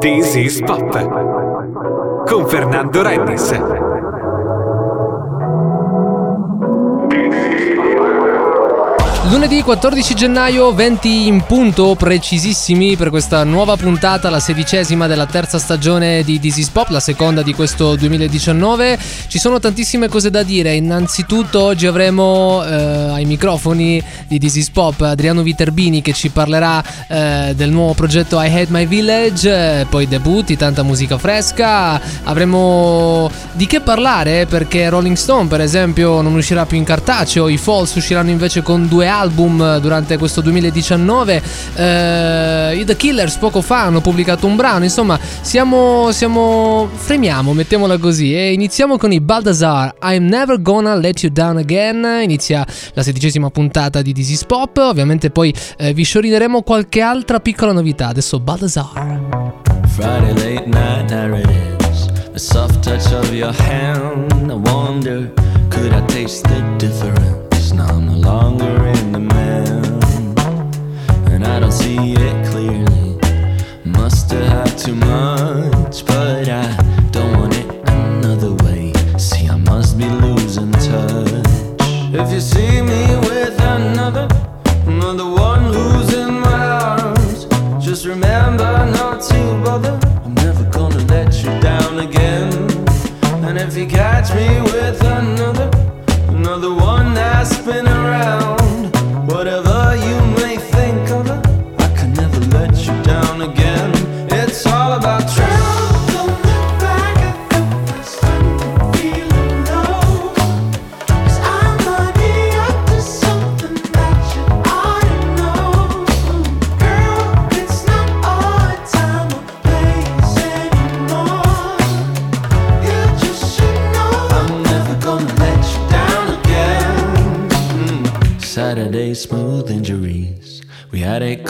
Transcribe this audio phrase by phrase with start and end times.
[0.00, 3.52] This is Pop con Fernando Rennis.
[9.32, 15.58] Lunedì 14 gennaio, 20 in punto, precisissimi per questa nuova puntata, la sedicesima della terza
[15.58, 18.98] stagione di This is Pop, la seconda di questo 2019.
[19.28, 20.74] Ci sono tantissime cose da dire.
[20.74, 26.84] Innanzitutto oggi avremo eh, ai microfoni di This is Pop Adriano Viterbini che ci parlerà
[27.08, 31.98] eh, del nuovo progetto I Hate My Village, eh, poi debutti, tanta musica fresca.
[32.24, 37.56] Avremo di che parlare perché Rolling Stone per esempio non uscirà più in cartaceo, i
[37.56, 41.42] Falls usciranno invece con due album album durante questo 2019.
[41.76, 47.98] Eh, I The Killers poco fa hanno pubblicato un brano, insomma, siamo, siamo fremiamo, mettiamola
[47.98, 48.34] così.
[48.34, 49.94] E iniziamo con i Baldassar.
[50.02, 52.04] I'm never gonna let you down again.
[52.22, 54.76] Inizia la sedicesima puntata di This is Pop.
[54.78, 58.08] Ovviamente poi eh, vi sciorineremo qualche altra piccola novità.
[58.08, 59.20] Adesso Baldassar.
[59.94, 64.50] Friday late night, there it soft touch of your hand.
[64.50, 65.30] I wonder,
[65.70, 67.52] could I taste the difference?
[67.72, 69.11] now I'm no longer in
[71.52, 73.18] I don't see it clearly.
[73.84, 76.64] Must have had too much, but I
[77.10, 78.94] don't want it another way.
[79.18, 81.28] See, I must be losing touch.
[82.14, 82.91] If you see me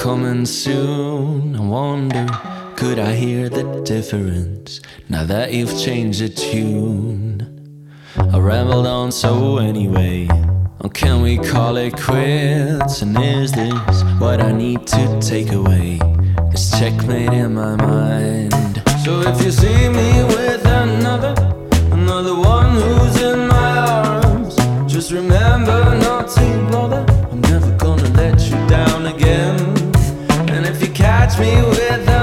[0.02, 1.54] coming soon.
[1.54, 2.26] I wonder,
[2.74, 7.88] could I hear the difference now that you've changed the tune?
[8.16, 10.26] I rambled on so anyway.
[10.80, 13.02] Or can we call it quits?
[13.02, 16.00] And is this what I need to take away?
[16.50, 18.82] This checkmate in my mind.
[19.04, 21.34] So if you see me with another,
[21.92, 24.56] another one who's in my arms,
[24.92, 27.11] just remember not to bother.
[31.38, 32.21] Me with another,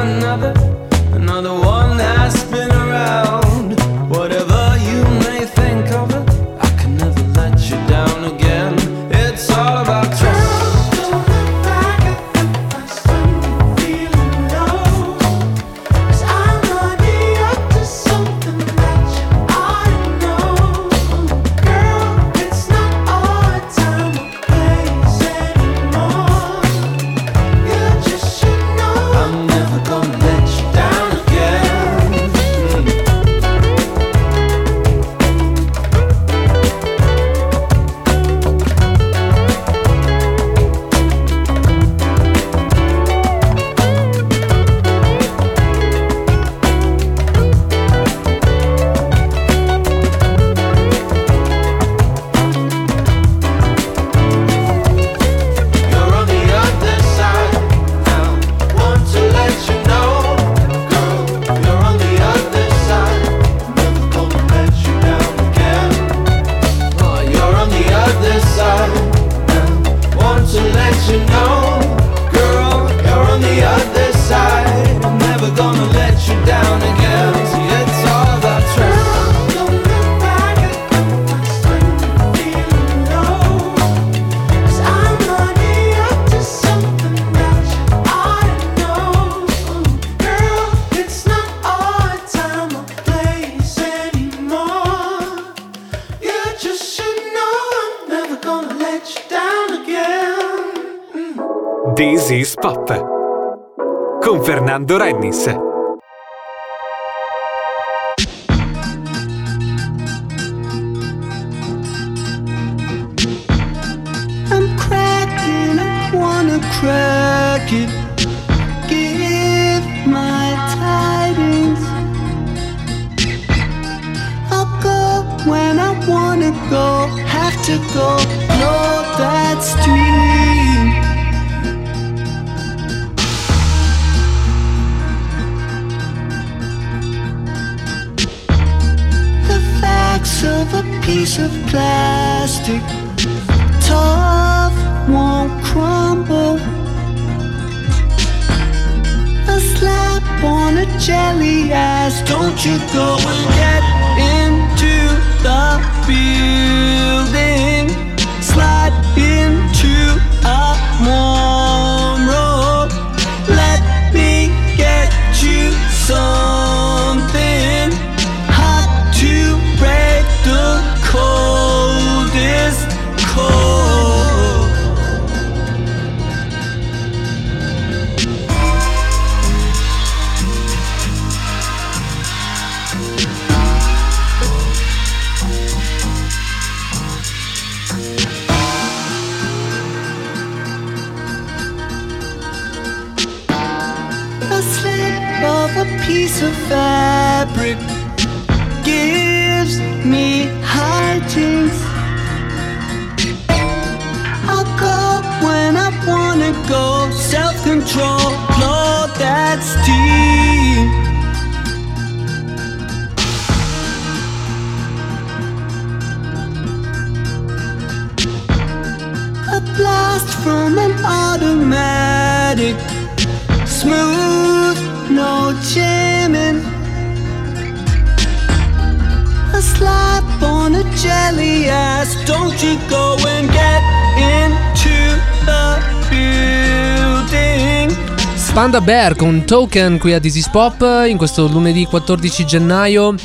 [238.69, 243.16] Panda Bear con Token qui a is Pop in questo lunedì 14 gennaio.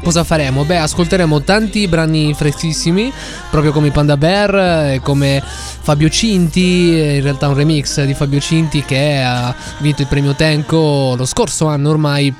[0.00, 0.64] Cosa faremo?
[0.64, 3.12] Beh, ascolteremo tanti brani freschissimi,
[3.50, 8.84] proprio come Panda Bear e come Fabio Cinti, in realtà un remix di Fabio Cinti
[8.84, 12.32] che ha vinto il premio Tenco lo scorso anno ormai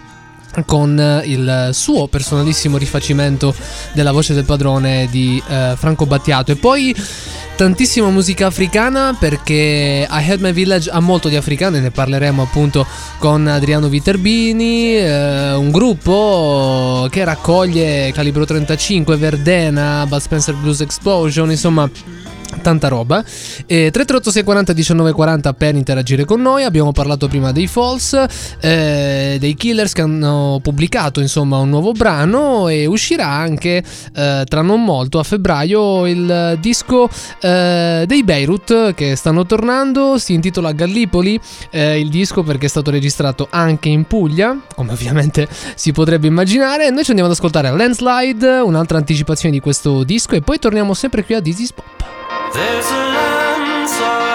[0.64, 3.55] con il suo personalissimo rifacimento
[3.93, 6.53] della voce del padrone di eh, Franco Battiato.
[6.53, 6.94] E poi
[7.56, 12.43] tantissima musica africana perché I Had My Village ha molto di africano e ne parleremo
[12.43, 12.87] appunto
[13.19, 21.50] con Adriano Viterbini eh, un gruppo che raccoglie Calibro 35 Verdena Bud Spencer Blues Explosion
[21.50, 21.88] insomma
[22.62, 23.25] tanta roba.
[23.66, 26.64] E 338 640 1940 per interagire con noi.
[26.64, 28.25] Abbiamo parlato prima dei Falls,
[28.60, 33.82] eh, dei Killers che hanno pubblicato insomma un nuovo brano e uscirà anche
[34.14, 37.08] eh, tra non molto a febbraio il disco
[37.40, 40.19] eh, dei Beirut che stanno tornando.
[40.19, 41.38] Si intitola Gallipoli
[41.70, 46.90] eh, il disco perché è stato registrato anche in Puglia, come ovviamente si potrebbe immaginare.
[46.90, 51.25] Noi ci andiamo ad ascoltare Landslide, un'altra anticipazione di questo disco e poi torniamo sempre
[51.25, 52.15] qui a is Pop.
[52.54, 54.25] There's a landslide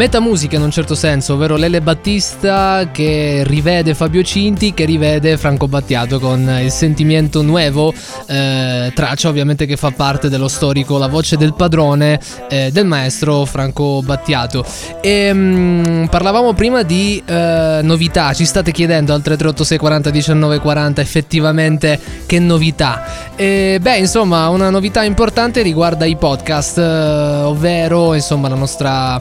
[0.00, 5.68] Metamusica in un certo senso, ovvero Lele Battista che rivede Fabio Cinti, che rivede Franco
[5.68, 7.92] Battiato con il sentimento nuovo,
[8.26, 13.44] eh, traccia ovviamente che fa parte dello storico La voce del padrone eh, del maestro
[13.44, 14.64] Franco Battiato.
[15.02, 21.00] E mm, parlavamo prima di eh, novità, ci state chiedendo al 3386 40 19 40
[21.02, 23.34] effettivamente che novità.
[23.36, 29.20] E, beh, insomma, una novità importante riguarda i podcast, eh, ovvero insomma la nostra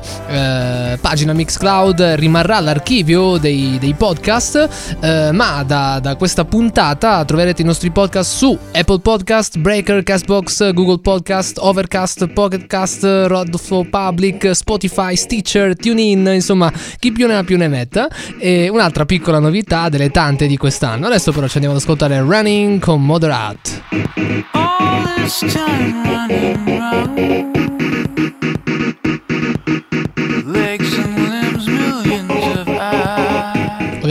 [0.69, 7.61] eh, pagina Mixcloud rimarrà l'archivio dei, dei podcast, eh, ma da, da questa puntata troverete
[7.61, 15.15] i nostri podcast su Apple Podcast, Breaker, Castbox, Google Podcast, Overcast, Pocketcast, Rodflow Public, Spotify,
[15.15, 18.07] Stitcher, TuneIn, insomma, chi più ne ha più ne metta.
[18.39, 21.07] E un'altra piccola novità delle tante di quest'anno.
[21.07, 23.81] Adesso però ci andiamo ad ascoltare Running con Moderat.
[24.51, 27.49] All this time running round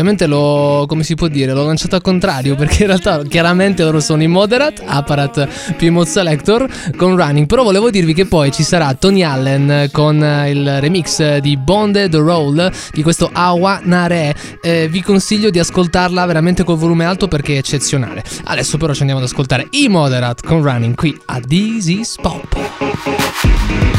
[0.08, 4.00] Ovviamente l'ho, come si può dire, l'ho lanciato al contrario perché in realtà chiaramente loro
[4.00, 8.62] sono i Moderat, Apparat più Mod Selector con Running, però volevo dirvi che poi ci
[8.62, 15.02] sarà Tony Allen con il remix di Bonded Roll di questo Awa Nare, Eh, vi
[15.02, 18.24] consiglio di ascoltarla veramente col volume alto perché è eccezionale.
[18.44, 23.97] Adesso però ci andiamo ad ascoltare i Moderat con Running qui a This is Pop.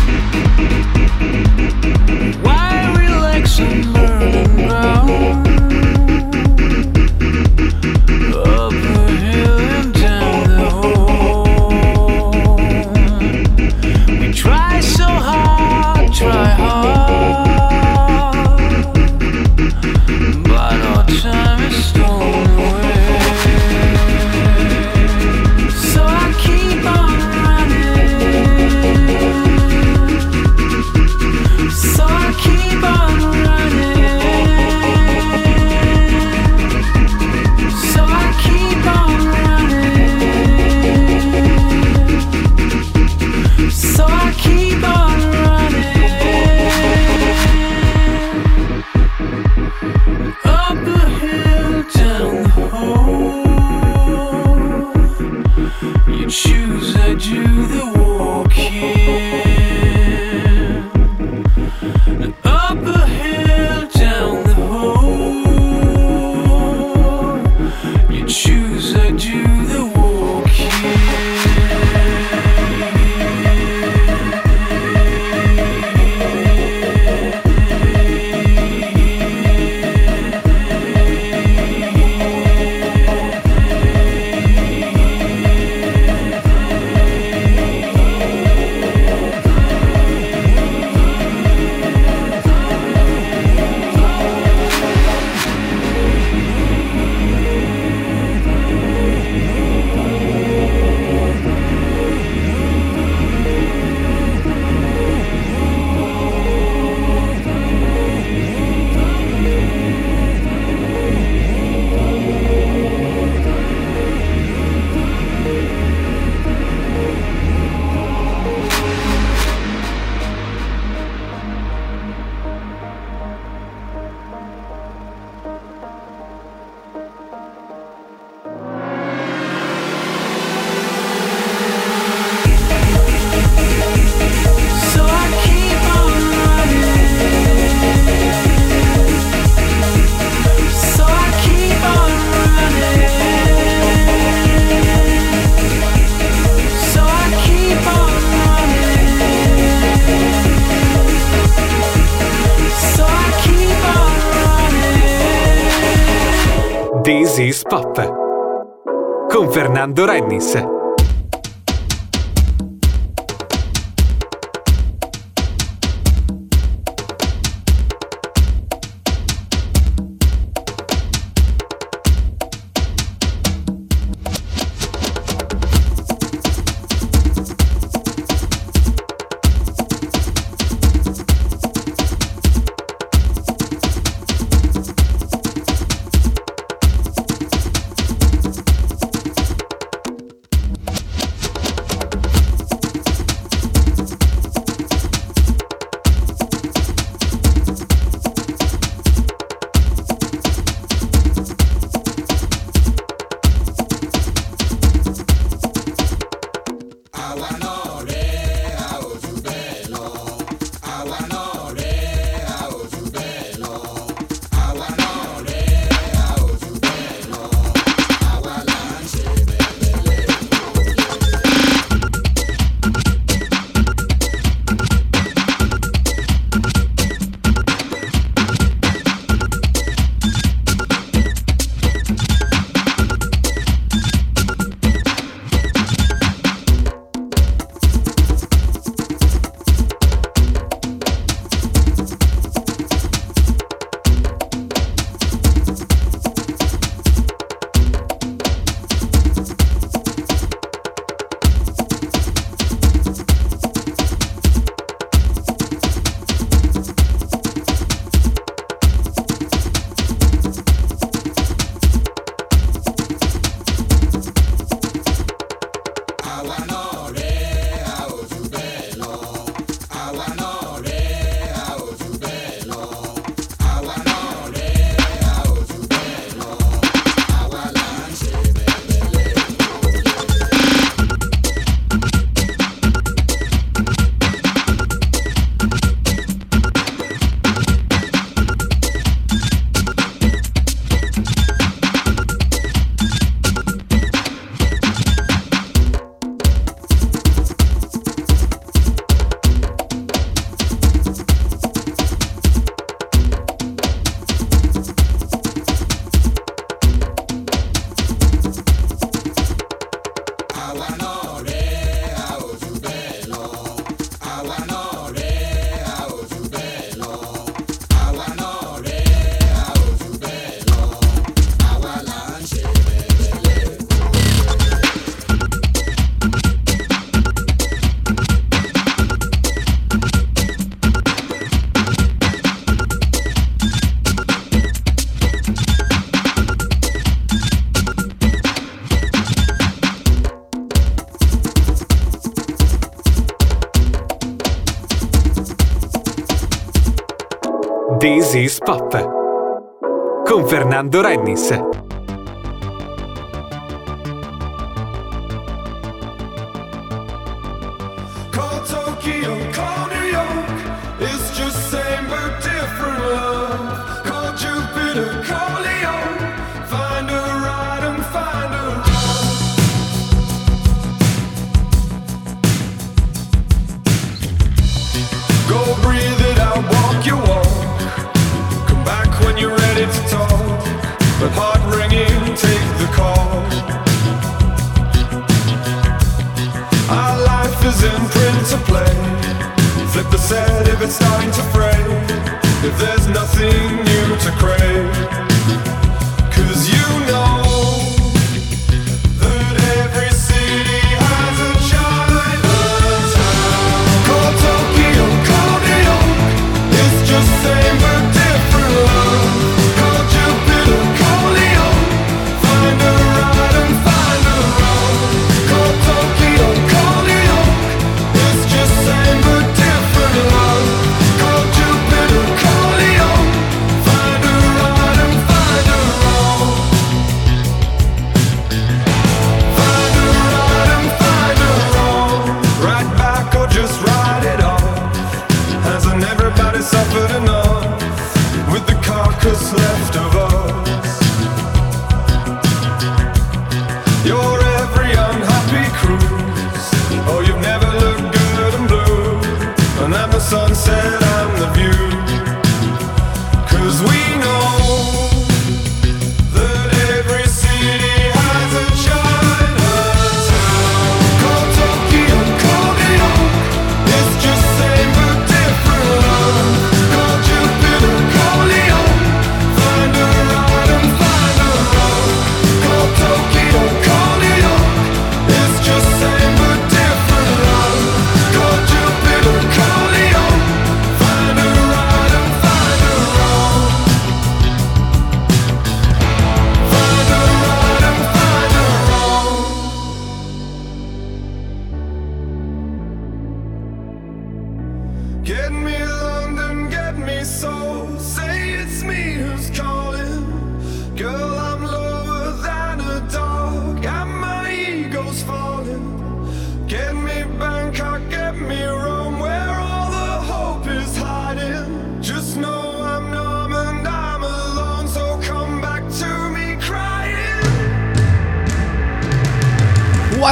[157.69, 159.29] Pop.
[159.29, 160.79] Con Fernando Rennis.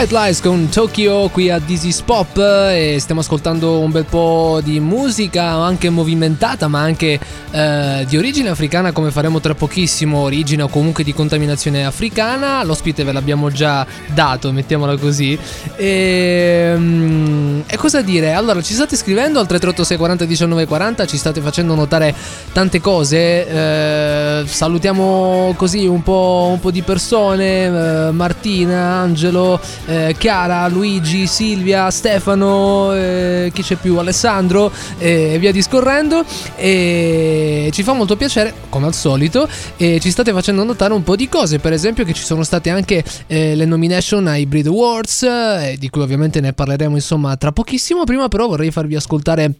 [0.09, 5.53] Lies con Tokyo qui a is Pop e stiamo ascoltando un bel po' di musica
[5.55, 7.19] anche movimentata ma anche
[7.51, 13.03] eh, di origine africana come faremo tra pochissimo, origine o comunque di contaminazione africana, l'ospite
[13.03, 15.37] ve l'abbiamo già dato, mettiamola così.
[15.75, 18.33] E, mm, e cosa dire?
[18.33, 22.13] Allora ci state scrivendo al 336 40 19 40, ci state facendo notare
[22.51, 29.96] tante cose, eh, salutiamo così un po', un po' di persone, eh, Martina, Angelo, eh,
[30.17, 33.97] Chiara, Luigi, Silvia, Stefano, eh, chi c'è più?
[33.97, 36.23] Alessandro eh, e via discorrendo.
[36.55, 41.15] E ci fa molto piacere, come al solito, e ci state facendo notare un po'
[41.15, 45.23] di cose, per esempio che ci sono state anche eh, le nomination ai Breed Awards,
[45.23, 48.03] eh, di cui ovviamente ne parleremo insomma tra pochissimo.
[48.03, 49.53] Prima però vorrei farvi ascoltare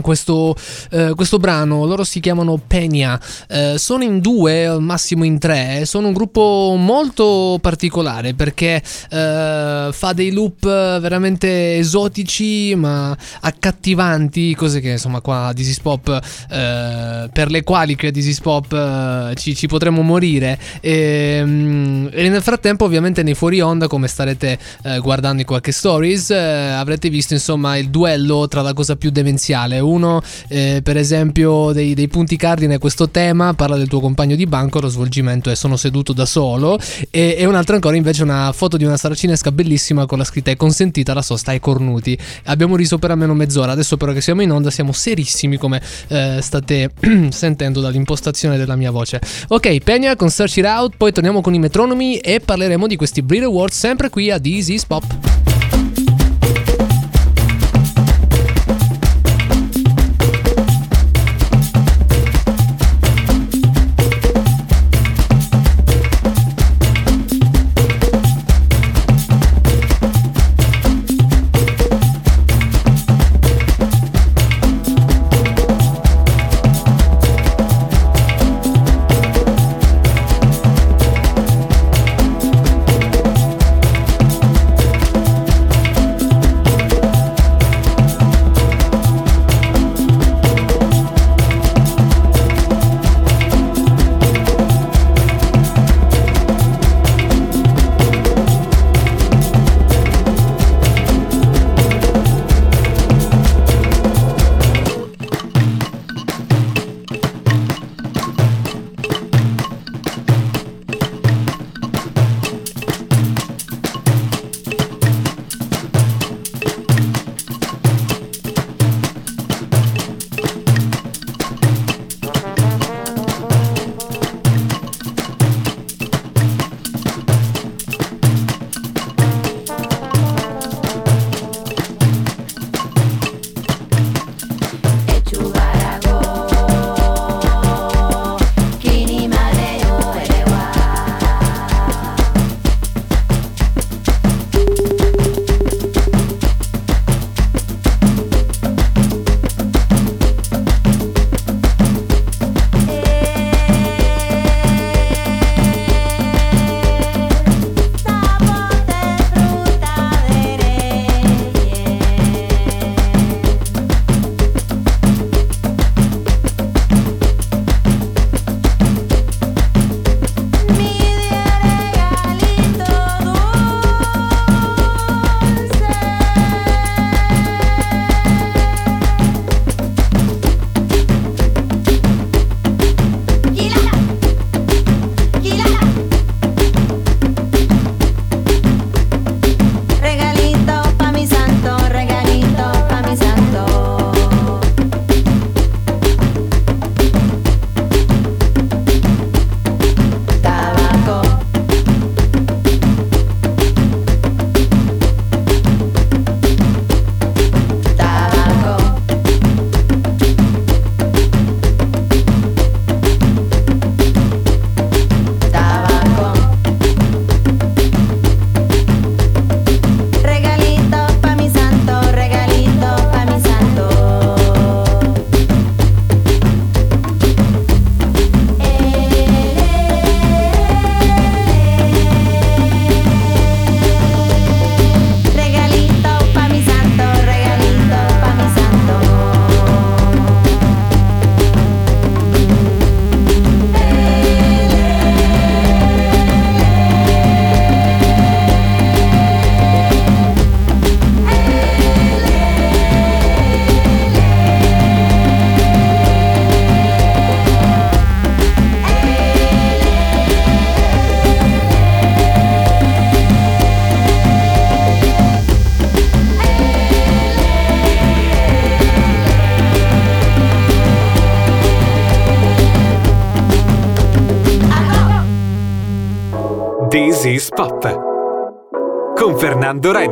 [0.00, 0.54] questo,
[0.90, 5.82] eh, questo brano, loro si chiamano Peña, eh, sono in due, al massimo in tre,
[5.84, 14.80] sono un gruppo molto particolare perché eh, fa dei loop veramente esotici ma accattivanti, cose
[14.80, 16.08] che insomma qua a is Pop,
[16.50, 20.58] eh, per le quali qui a is Pop eh, ci, ci potremmo morire.
[20.80, 25.72] E, mm, e nel frattempo ovviamente nei fuori onda come starete eh, guardando in qualche
[25.72, 30.96] stories eh, avrete visto insomma il duello tra la cosa più demenziale uno eh, per
[30.96, 34.88] esempio dei, dei punti cardine a questo tema parla del tuo compagno di banco lo
[34.88, 36.78] svolgimento è sono seduto da solo
[37.10, 40.50] e, e un altro ancora invece una foto di una saracinesca bellissima con la scritta
[40.50, 44.42] è consentita la sosta ai cornuti abbiamo riso per almeno mezz'ora adesso però che siamo
[44.42, 46.90] in onda siamo serissimi come eh, state
[47.30, 49.20] sentendo dall'impostazione della mia voce.
[49.48, 53.22] Ok Peña con Search It Out poi torniamo con i metronomi e parleremo di questi
[53.22, 55.53] Breed Awards sempre qui a This is Pop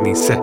[0.03, 0.42] 你塞。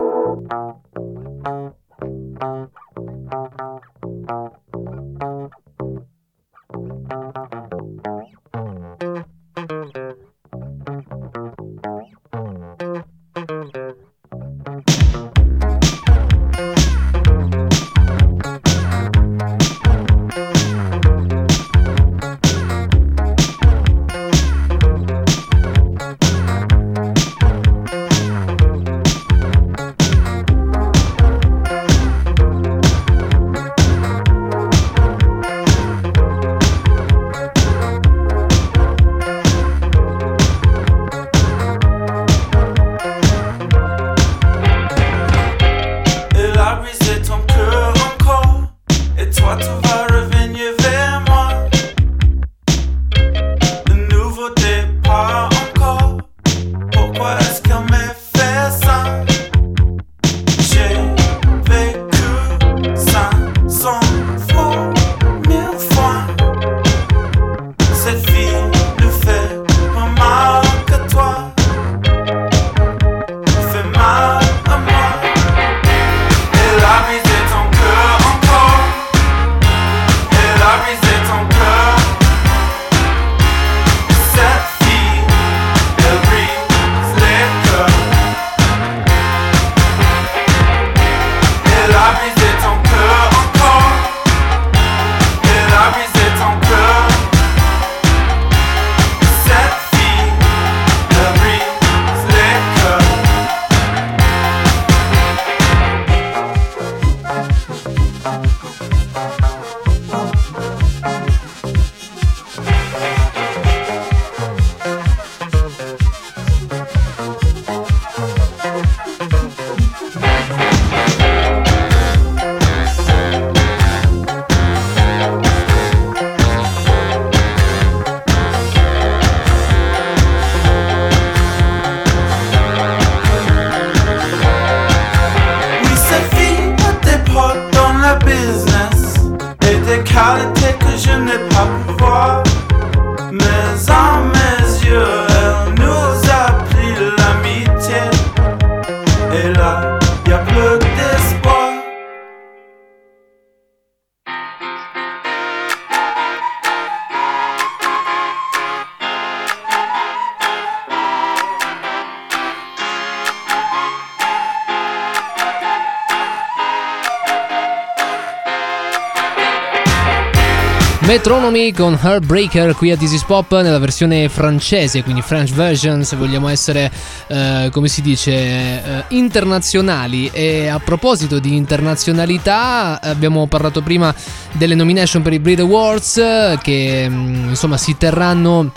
[171.10, 176.50] Metronomy con Heartbreaker qui a is Pop nella versione francese, quindi French version se vogliamo
[176.50, 176.92] essere,
[177.26, 180.30] eh, come si dice, eh, internazionali.
[180.32, 184.14] E a proposito di internazionalità, abbiamo parlato prima
[184.52, 188.72] delle nomination per i Brit Awards eh, che mm, insomma si terranno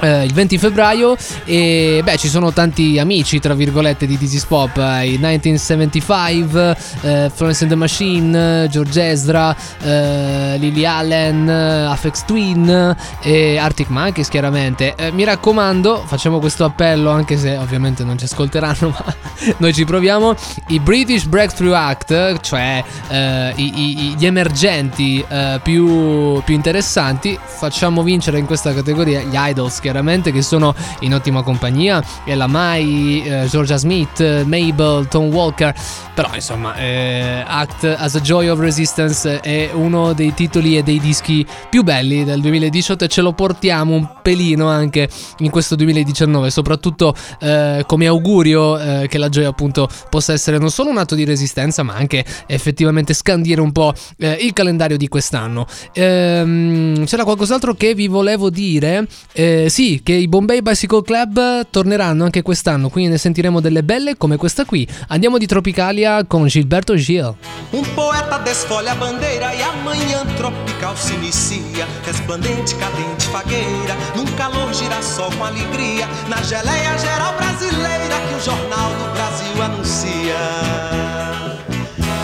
[0.00, 4.44] eh, il 20 febbraio e beh ci sono tanti amici tra virgolette di This is
[4.44, 11.84] Pop eh, i 1975 eh, Florence and the Machine George Ezra eh, Lily Allen eh,
[11.86, 14.94] Afex Twin e Arctic Monkeys chiaramente.
[14.96, 19.14] Eh, mi raccomando facciamo questo appello anche se ovviamente non ci ascolteranno ma
[19.58, 20.34] noi ci proviamo.
[20.68, 28.02] I British Breakthrough Act cioè eh, i- i- gli emergenti eh, più, più interessanti facciamo
[28.02, 32.02] vincere in questa categoria gli Idols chiaramente che sono in ottima compagnia.
[32.24, 35.74] Ella Mai, eh, Georgia Smith, Mabel, Tom Walker.
[36.14, 41.00] Però insomma eh, Act as a Joy of Resistance è uno dei titoli e dei
[41.00, 46.50] dischi più belli del 2018 e ce lo portiamo un pelino anche in questo 2019
[46.50, 51.16] soprattutto eh, come augurio eh, che la gioia appunto possa essere non solo un atto
[51.16, 55.66] di resistenza ma anche effettivamente scandire un po' eh, il calendario di quest'anno.
[55.94, 59.06] Ehm, c'era qualcos'altro che vi volevo dire?
[59.32, 64.16] Eh, sì che i Bombay Bicycle Club torneranno anche quest'anno quindi ne sentiremo delle belle
[64.16, 67.34] come questa qui andiamo di Tropicalia con Gilberto Gil
[67.72, 71.88] Um poeta desfolha a bandeira e a manhã tropical se inicia.
[72.04, 76.06] Resplandente, cadente, fagueira, num calor girassol com alegria.
[76.28, 80.38] Na geleia geral brasileira que o Jornal do Brasil anuncia.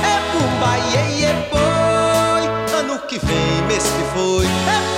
[0.04, 4.46] É pumba, iê, iê, boi, ano que vem, mês que foi.
[4.46, 4.89] É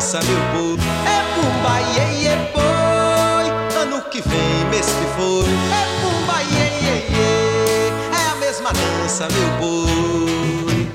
[0.00, 0.78] dança, meu boi.
[1.04, 5.44] É pumba, iê, iê, boi, ano que vem, mês que foi.
[5.44, 10.88] É pumba, iê, iê, iê, é a mesma dança, meu boi.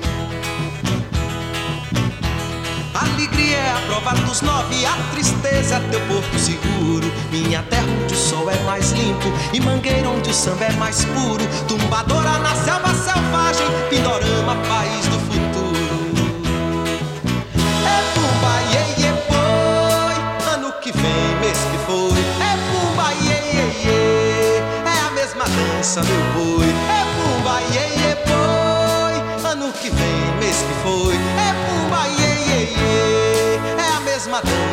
[2.94, 7.06] Alegria é a prova dos nove, a tristeza é teu porto seguro.
[7.30, 11.04] Minha terra onde o sol é mais limpo e mangueira onde o samba é mais
[11.04, 11.46] puro.
[11.68, 12.45] Tumbadora na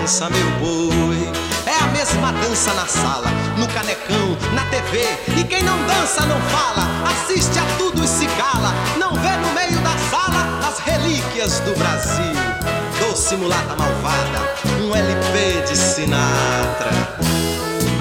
[0.03, 1.31] dança, meu boi.
[1.65, 3.27] É a mesma dança na sala,
[3.57, 5.07] no canecão, na TV.
[5.39, 8.73] E quem não dança não fala, assiste a tudo e se cala.
[8.99, 12.35] Não vê no meio da sala as relíquias do Brasil.
[12.99, 14.41] Doce mulata malvada,
[14.81, 16.91] um LP de Sinatra.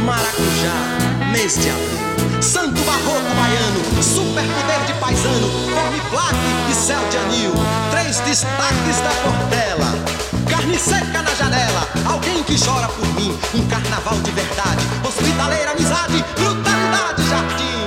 [0.04, 2.42] Maracujá, mês de abril.
[2.42, 7.52] Santo barroco baiano, super poder de paisano, forme plaque e céu de anil.
[7.92, 10.11] Três destaques da Portela.
[10.52, 13.34] Carne seca na janela, alguém que chora por mim.
[13.54, 17.80] Um carnaval de verdade, hospitaleira amizade, brutalidade jardim.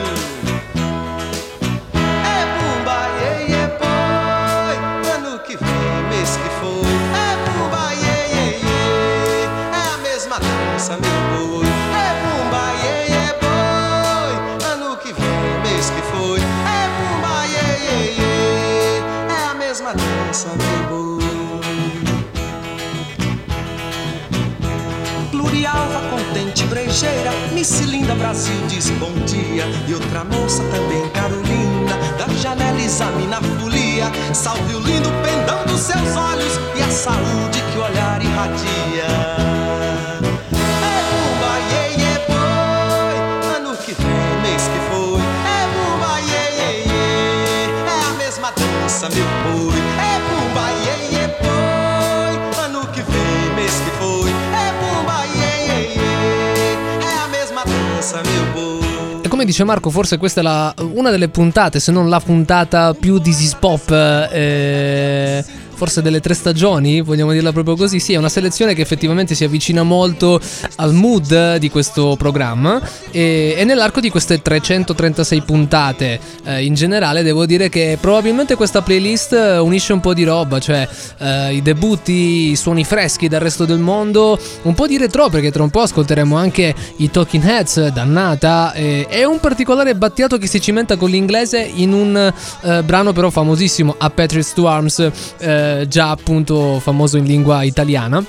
[2.26, 4.78] É bumba, iê, iê, boi,
[5.14, 6.90] ano que vem, mês que foi.
[7.14, 11.68] É bumba, iê, iê, iê, é a mesma dança, meu boi.
[11.68, 14.34] É bumba, iê, iê, boi,
[14.72, 16.40] ano que vem, mês que foi.
[16.40, 20.75] É bumba, iê, iê, iê, é a mesma dança, meu
[26.66, 29.66] brejeira, Miss Linda Brasil diz bom dia.
[29.88, 34.12] E outra moça também, Carolina, da janela examina a folia.
[34.34, 39.08] Salve o lindo pendão dos seus olhos e a saúde que o olhar irradia.
[40.82, 41.54] É bumba,
[42.28, 45.22] boi, ano que vem, mês que foi.
[45.22, 46.20] É bumba,
[47.90, 49.85] é a mesma dança, meu boi.
[58.06, 59.22] Dança, meu boi.
[59.24, 62.94] E come dice Marco, forse questa è la- una delle puntate, se non la puntata
[62.94, 65.44] più di Pop, eh,
[65.76, 68.00] forse delle tre stagioni, vogliamo dirla proprio così.
[68.00, 70.40] Sì, è una selezione che effettivamente si avvicina molto
[70.78, 72.82] al mood di questo programma.
[73.12, 78.82] E, e nell'arco di queste 336 puntate, eh, in generale, devo dire che probabilmente questa
[78.82, 83.42] playlist eh, unisce un po' di roba, cioè eh, i debutti, i suoni freschi dal
[83.42, 87.44] resto del mondo, un po' di retro, perché tra un po' ascolteremo anche i Talking
[87.44, 92.84] Heads, dannata, e, e un particolare battiato che si cimenta con l'inglese in un eh,
[92.84, 95.00] brano però famosissimo, A Patriots to Arms,
[95.38, 98.24] eh, già appunto famoso in lingua italiana.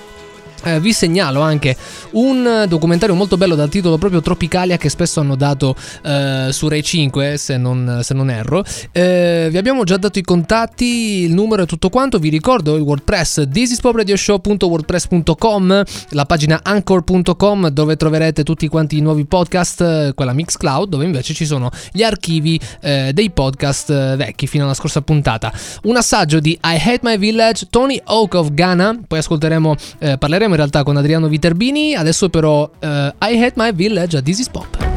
[0.67, 1.77] Eh, vi segnalo anche
[2.12, 6.83] un documentario molto bello dal titolo proprio Tropicalia che spesso hanno dato eh, su Rai
[6.83, 8.64] 5 se non, se non erro.
[8.91, 12.19] Eh, vi abbiamo già dato i contatti, il numero e tutto quanto.
[12.19, 19.81] Vi ricordo il WordPress thisispopradioshow.wordpress.com, la pagina anchor.com dove troverete tutti quanti i nuovi podcast,
[19.83, 24.64] eh, quella Mixcloud dove invece ci sono gli archivi eh, dei podcast eh, vecchi fino
[24.64, 25.53] alla scorsa puntata.
[25.85, 30.55] Un assaggio di I Hate My Village, Tony Oak of Ghana, poi ascolteremo, eh, parleremo
[30.57, 34.49] in realtà con Adriano Viterbini, adesso però eh, I Hate My Village a This is
[34.49, 34.95] Pop.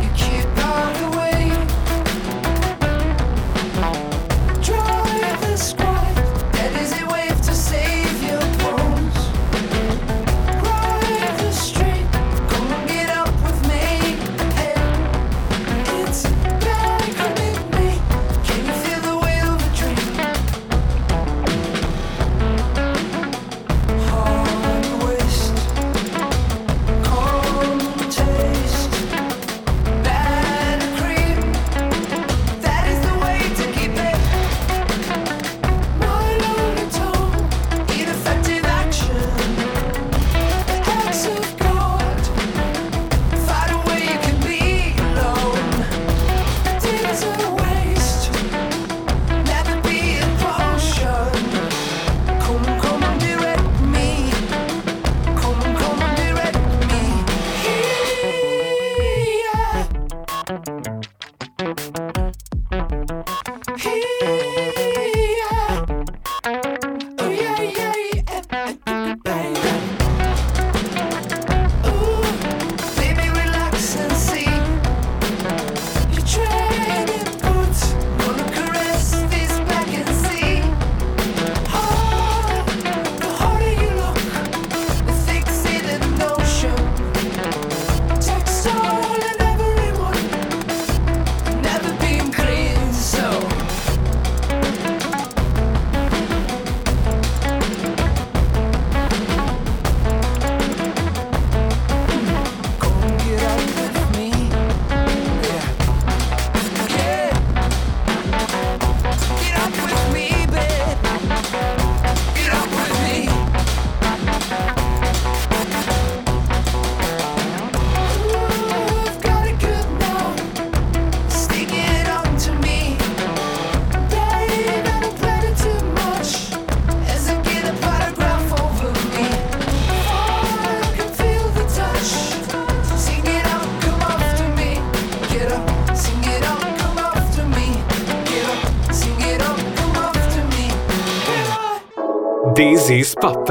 [142.90, 143.46] This is Pop.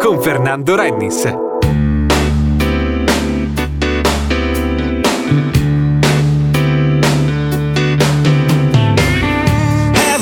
[0.00, 1.26] Con Fernando Rennis.
[1.26, 1.36] Have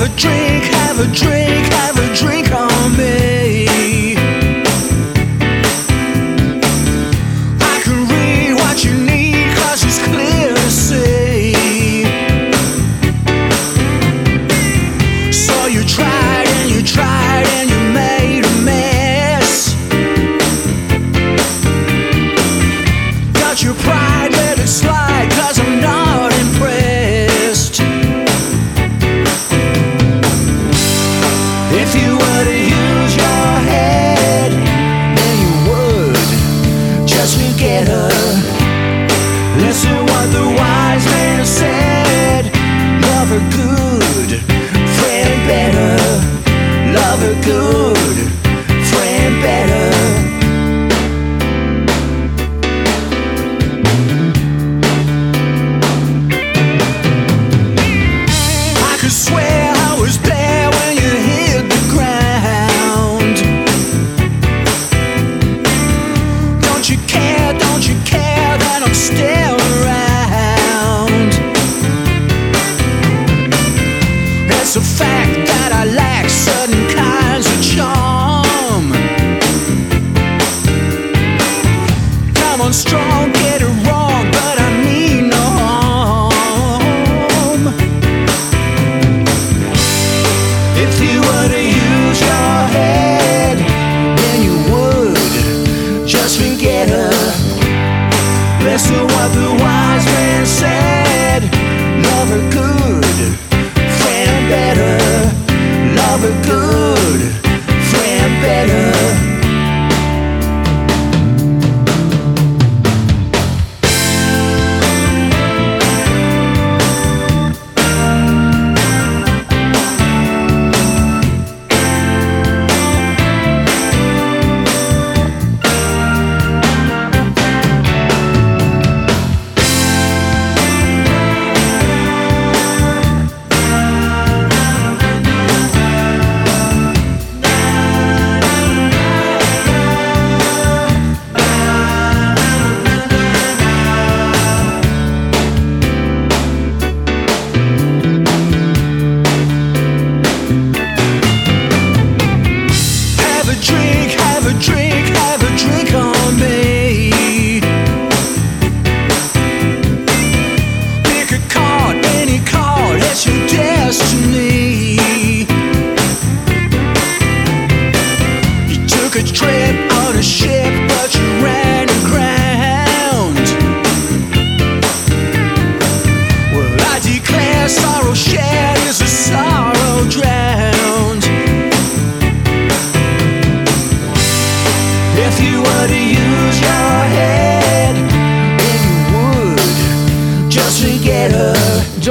[0.02, 2.50] a drink, have a drink, have a drink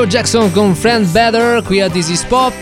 [0.07, 2.53] Jackson con Friend Better qui a Is Pop,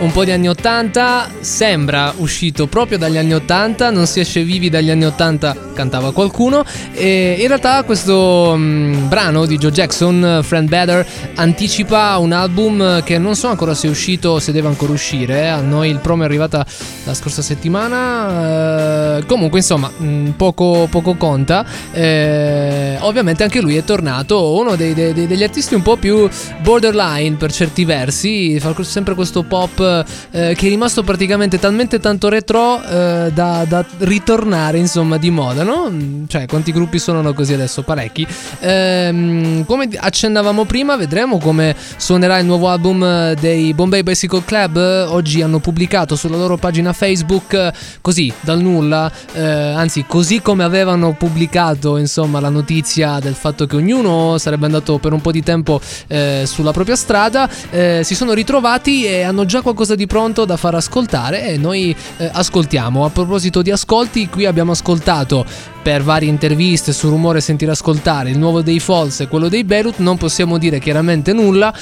[0.00, 4.70] un po' di anni 80, sembra uscito proprio dagli anni 80, non si esce vivi
[4.70, 10.68] dagli anni 80, cantava qualcuno, e in realtà questo mm, brano di Joe Jackson, Friend
[10.68, 14.92] Better, anticipa un album che non so ancora se è uscito o se deve ancora
[14.92, 15.46] uscire, eh.
[15.46, 16.64] a noi il promo è arrivata
[17.04, 23.84] la scorsa settimana, eh, comunque insomma mm, poco, poco conta, Eh, ovviamente anche lui è
[23.84, 26.28] tornato, uno dei- dei- degli artisti un po' più
[26.62, 32.28] borderline per certi versi, fa sempre questo pop eh, che è rimasto praticamente talmente tanto
[32.28, 35.88] retro eh, da, da ritornare insomma di moda, no?
[35.90, 37.82] Mm, Cioè quanti gruppi suonano così adesso?
[37.82, 38.26] Parecchi.
[38.60, 45.06] Ehm, come accennavamo prima, vedremo come suonerà il nuovo album eh, dei Bombay Bicycle Club.
[45.08, 51.14] Oggi hanno pubblicato sulla loro pagina Facebook così dal nulla, eh, anzi così come avevano
[51.14, 55.80] pubblicato insomma la notizia del fatto che ognuno sarebbe andato per un po' di tempo
[56.08, 60.56] eh, sulla propria strada, eh, si sono ritrovati e hanno già qualcosa di pronto da
[60.56, 63.04] far ascoltare e noi eh, ascoltiamo.
[63.04, 65.44] A proposito di ascolti, qui abbiamo ascoltato
[65.82, 69.98] per varie interviste su Rumore Sentire Ascoltare il nuovo dei Falls e quello dei Beirut,
[69.98, 71.74] non possiamo dire chiaramente nulla.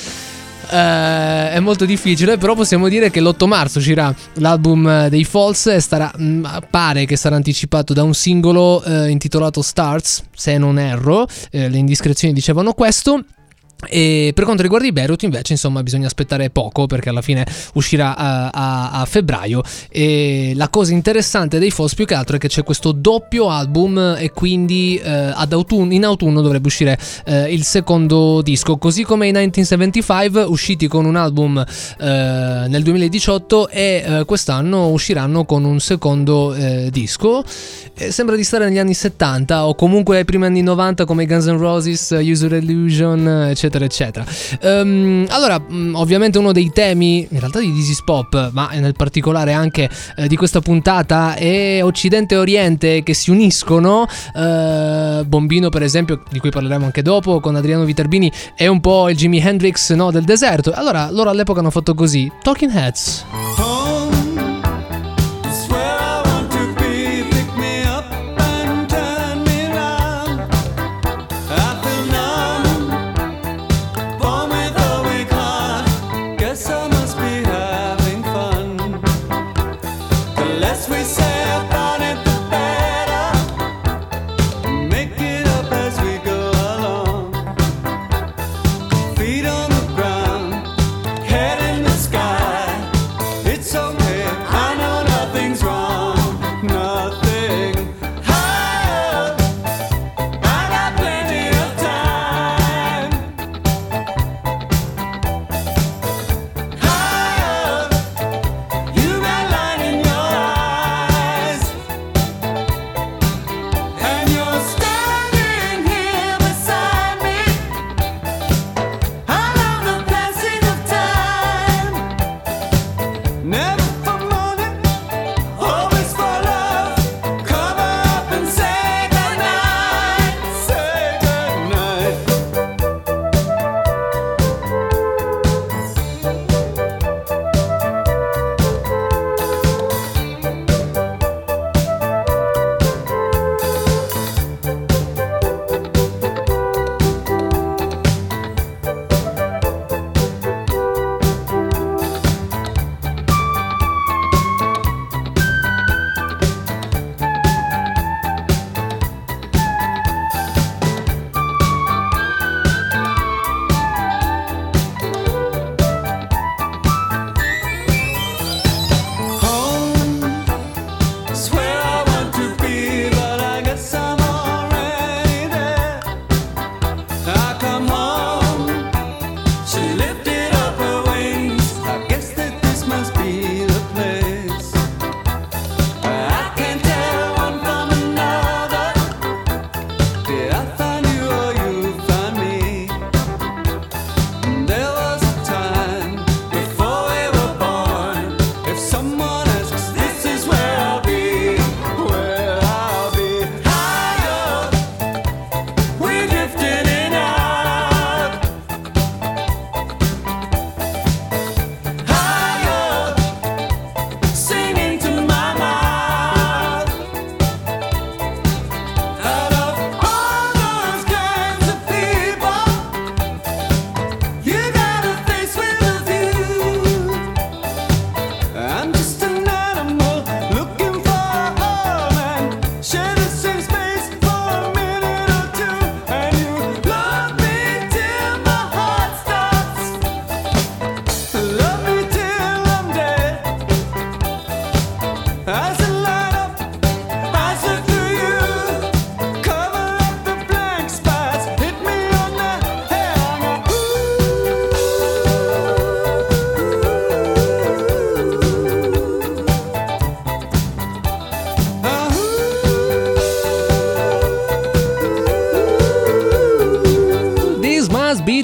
[0.69, 5.67] Eh, è molto difficile, però possiamo dire che l'8 marzo uscirà l'album eh, dei Falls
[5.67, 10.79] e starà, mm, pare che sarà anticipato da un singolo eh, intitolato Starts, se non
[10.79, 13.25] erro, eh, le indiscrezioni dicevano questo.
[13.89, 18.17] E per quanto riguarda i Beirut, invece, insomma, bisogna aspettare poco perché alla fine uscirà
[18.17, 19.63] a, a- a febbraio.
[19.91, 24.17] E la cosa interessante dei Falls più che altro è che c'è questo doppio album
[24.19, 28.79] e quindi eh, autunno- in autunno dovrebbe uscire eh, il secondo disco.
[28.79, 32.05] Così come i 1975, usciti con un album eh,
[32.69, 37.45] nel 2018 e eh, quest'anno usciranno con un secondo eh, disco.
[37.95, 41.47] Eh, sembra di stare negli anni 70 o comunque ai primi anni 90 come Guns
[41.47, 44.25] N' Roses, eh, User Illusion, eh, eccetera, eccetera.
[44.61, 49.53] Ehm, allora, mh, ovviamente uno dei temi, in realtà di is Pop, ma nel particolare
[49.53, 54.07] anche eh, di questa puntata, è Occidente e Oriente che si uniscono.
[54.35, 59.09] Eh, Bombino, per esempio, di cui parleremo anche dopo, con Adriano Viterbini, è un po'
[59.09, 60.73] il Jimi Hendrix no, del deserto.
[60.73, 63.07] Allora, loro all'epoca hanno fatto così: Talking Heads.
[63.07, 63.86] It's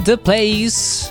[0.05, 1.02] the place.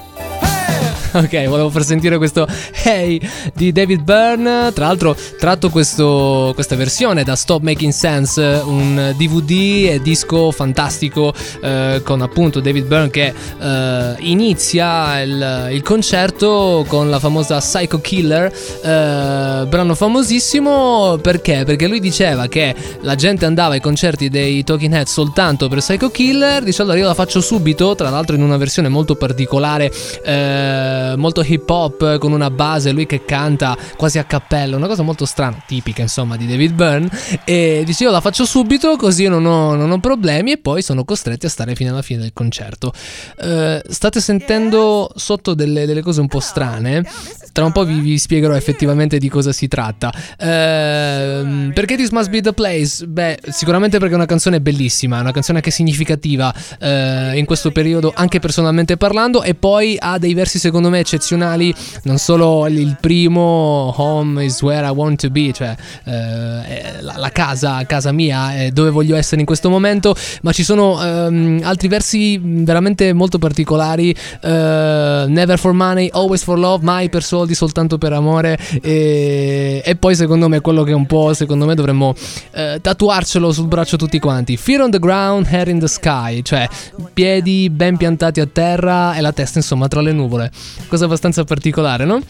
[1.24, 2.48] Ok, volevo far sentire questo
[2.84, 3.20] Hey
[3.54, 4.72] di David Byrne.
[4.74, 11.34] Tra l'altro, tratto questo- questa versione da Stop Making Sense, un DVD e disco fantastico
[11.62, 18.00] eh, con appunto David Byrne che eh, inizia il, il concerto con la famosa Psycho
[18.00, 21.64] Killer, eh, brano famosissimo perché?
[21.66, 26.10] Perché lui diceva che la gente andava ai concerti dei Talking Heads soltanto per Psycho
[26.10, 29.92] Killer, dice allora io la faccio subito, tra l'altro in una versione molto particolare.
[30.24, 34.88] eh, eh, molto hip hop con una base, lui che canta quasi a cappello, una
[34.88, 37.10] cosa molto strana, tipica insomma di David Byrne.
[37.46, 41.04] E dice io la faccio subito così non ho, non ho problemi e poi sono
[41.04, 42.94] costretti a stare fino alla fine del concerto.
[43.40, 47.04] Eh, state sentendo sotto delle, delle cose un po' strane.
[47.52, 50.14] Tra un po' vi, vi spiegherò effettivamente di cosa si tratta.
[50.38, 53.06] Ehm, perché This Must Be the Place?
[53.06, 57.46] Beh, sicuramente perché è una canzone bellissima, è una canzone che è significativa eh, in
[57.46, 61.74] questo periodo, anche personalmente parlando, e poi ha dei versi secondo me eccezionali.
[62.04, 65.76] Non solo il primo, Home is where I want to be, cioè
[66.06, 70.64] eh, la, la casa, casa mia, è dove voglio essere in questo momento, ma ci
[70.64, 74.16] sono ehm, altri versi veramente molto particolari.
[74.42, 78.58] eh, never for money, always for love, mai per soldi, soltanto per amore.
[78.82, 82.14] E, e poi secondo me quello che un po', secondo me dovremmo
[82.52, 84.58] eh, tatuarcelo sul braccio tutti quanti.
[84.58, 86.68] Fear on the ground, hair in the sky, cioè
[87.14, 90.52] piedi ben piantati a terra e la testa insomma tra le nuvole.
[90.88, 92.22] Cosa abbastanza particolare, no?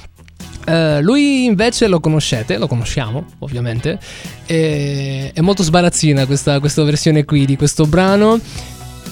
[0.66, 4.00] Eh, lui invece lo conoscete, lo conosciamo ovviamente,
[4.46, 8.40] e- è molto sbarazzina questa, questa versione qui di questo brano.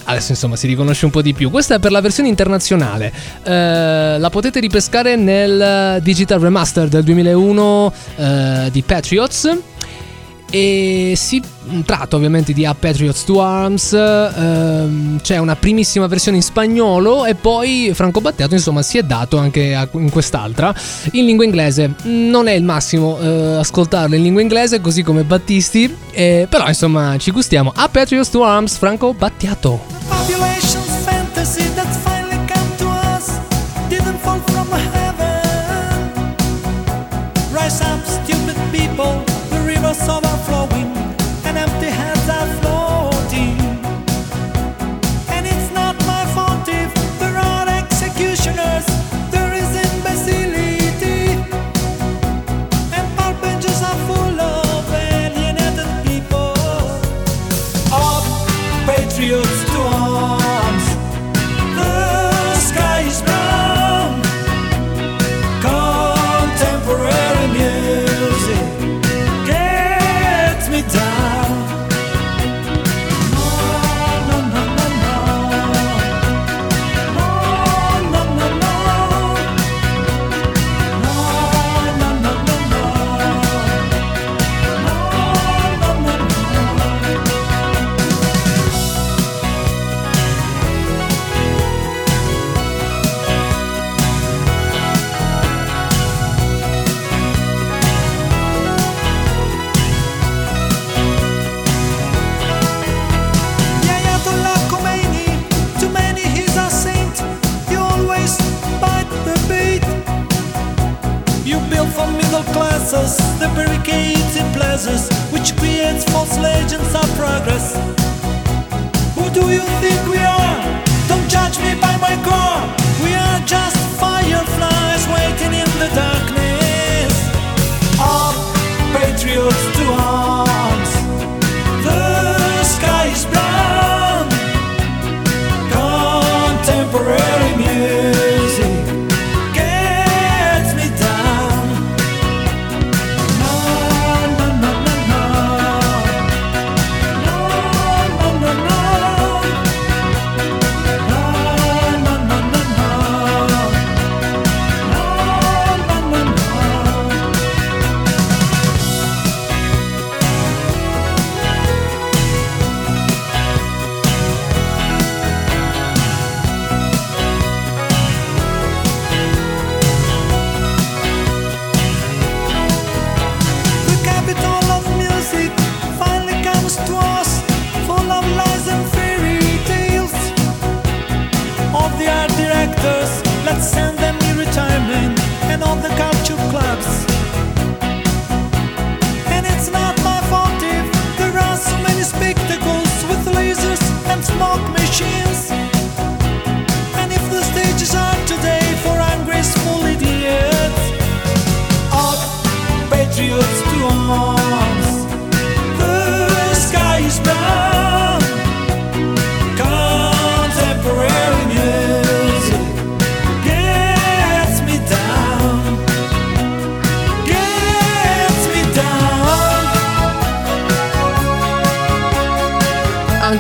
[0.03, 1.49] Adesso insomma si riconosce un po' di più.
[1.49, 3.11] Questa è per la versione internazionale.
[3.43, 9.57] Eh, la potete ripescare nel Digital Remaster del 2001 eh, di Patriots.
[10.51, 11.41] E si
[11.85, 13.93] tratta ovviamente di A Patriots to Arms.
[13.93, 19.37] ehm, c'è una primissima versione in spagnolo e poi Franco Battiato insomma si è dato
[19.37, 20.73] anche a- in quest'altra
[21.11, 21.93] in lingua inglese.
[22.03, 27.15] Non è il massimo eh, ascoltarlo in lingua inglese così come Battisti, eh, però insomma
[27.17, 27.71] ci gustiamo.
[27.75, 29.79] A Patriots to Arms, Franco Battiato.
[30.07, 30.68] Population's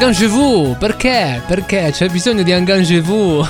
[0.01, 0.77] Engagez-vous!
[0.77, 1.41] Perché?
[1.45, 3.45] Perché c'è bisogno di Engagez-vous.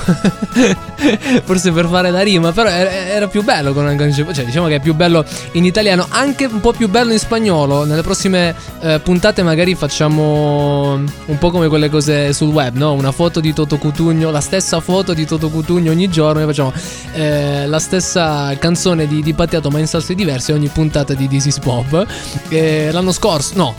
[1.44, 4.34] Forse per fare la rima, però era, più bello con Engagez-vous.
[4.34, 7.84] Cioè, diciamo che è più bello in italiano, anche un po' più bello in spagnolo.
[7.84, 12.94] Nelle prossime eh, puntate magari facciamo un po' come quelle cose sul web, no?
[12.94, 16.72] Una foto di Toto Cutugno, la stessa foto di Toto Cutugno ogni giorno e facciamo
[17.12, 21.44] eh, la stessa canzone di, di Pattiato ma in salse diverse ogni puntata di This
[21.44, 22.04] is Pop.
[22.48, 23.74] Eh, l'anno scorso, no,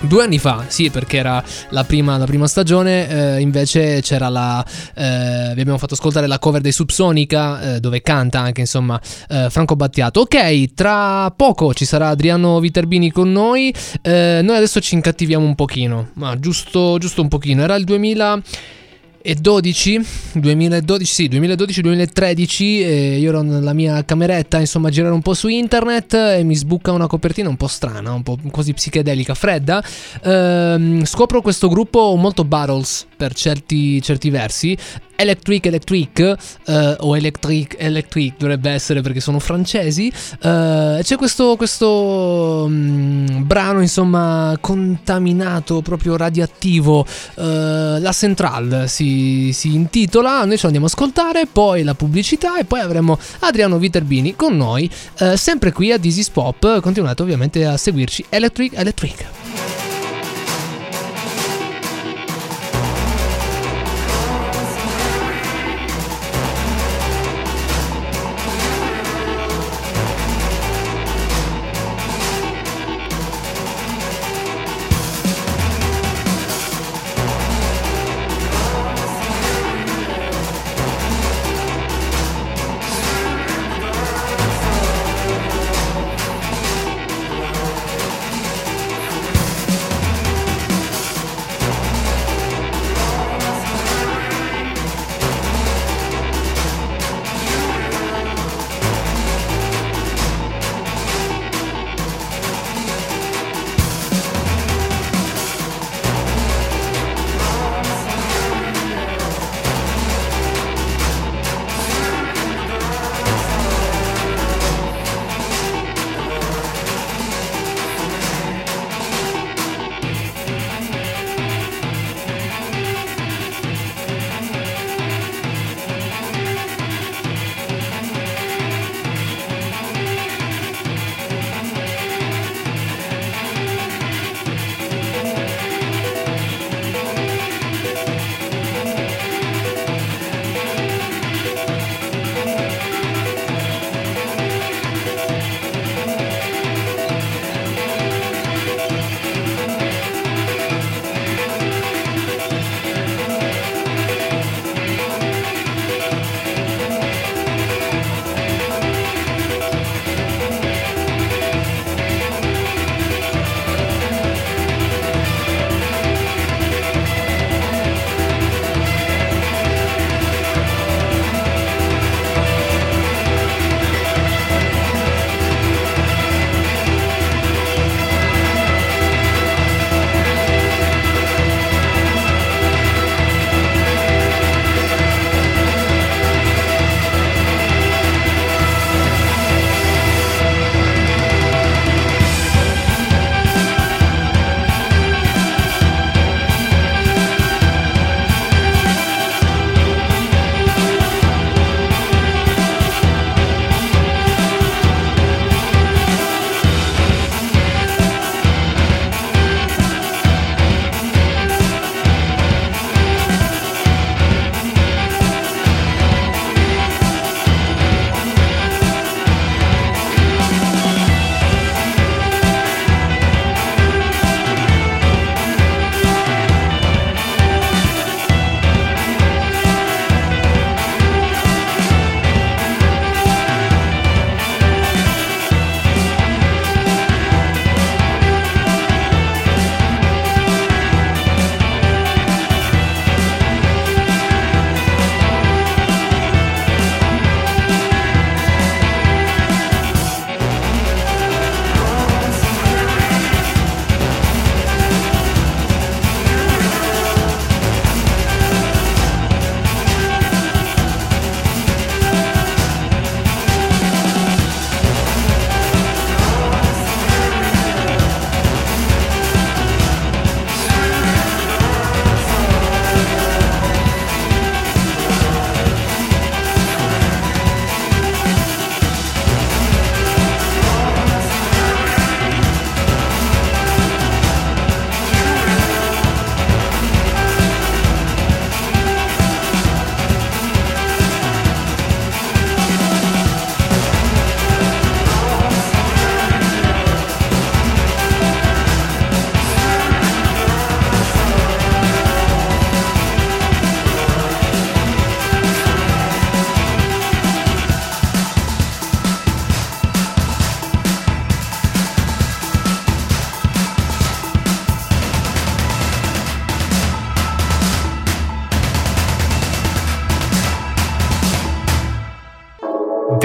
[0.00, 4.64] Due anni fa, sì, perché era la prima, la prima stagione, eh, invece c'era la...
[4.94, 9.48] eh, vi abbiamo fatto ascoltare la cover dei Subsonica, eh, dove canta anche, insomma, eh,
[9.50, 10.20] Franco Battiato.
[10.20, 15.56] Ok, tra poco ci sarà Adriano Viterbini con noi, eh, noi adesso ci incattiviamo un
[15.56, 18.42] pochino, ma giusto, giusto un pochino, era il 2000...
[19.28, 20.06] E 12,
[20.40, 25.48] 2012, sì, 2012-2013, eh, io ero nella mia cameretta, insomma, a girare un po' su
[25.48, 29.84] internet e mi sbucca una copertina un po' strana, un po' quasi psichedelica, fredda.
[30.22, 34.78] Ehm, scopro questo gruppo molto battles per certi, certi versi.
[35.20, 40.06] Electric Electric eh, o Electric Electric dovrebbe essere perché sono francesi.
[40.08, 47.04] Eh, c'è questo, questo mm, brano insomma contaminato, proprio radioattivo.
[47.34, 50.44] eh, la Central si, si intitola.
[50.44, 54.56] Noi ce lo andiamo a ascoltare, poi la pubblicità e poi avremo Adriano Viterbini con
[54.56, 54.88] noi,
[55.18, 56.80] eh, sempre qui a is Pop.
[56.80, 59.87] Continuate ovviamente a seguirci Electric Electric.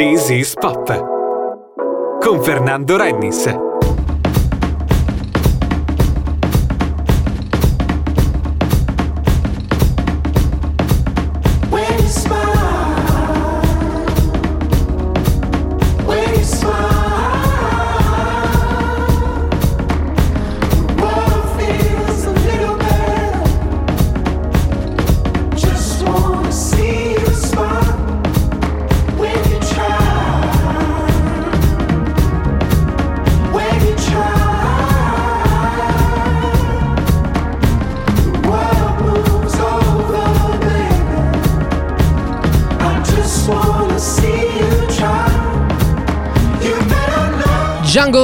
[0.03, 0.85] This is Pop.
[2.21, 3.72] Con Fernando Rennis.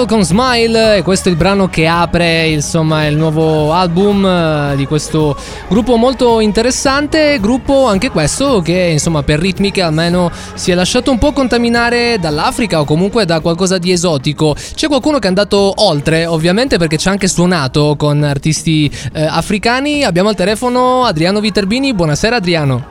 [0.09, 4.75] Jungle con Smile e questo è il brano che apre insomma il nuovo album eh,
[4.75, 5.35] di questo
[5.69, 11.19] gruppo molto interessante, gruppo anche questo che insomma per ritmiche almeno si è lasciato un
[11.19, 14.55] po' contaminare dall'Africa o comunque da qualcosa di esotico.
[14.55, 19.23] C'è qualcuno che è andato oltre ovviamente perché ci ha anche suonato con artisti eh,
[19.23, 20.03] africani.
[20.03, 22.83] Abbiamo al telefono Adriano Viterbini, buonasera Adriano,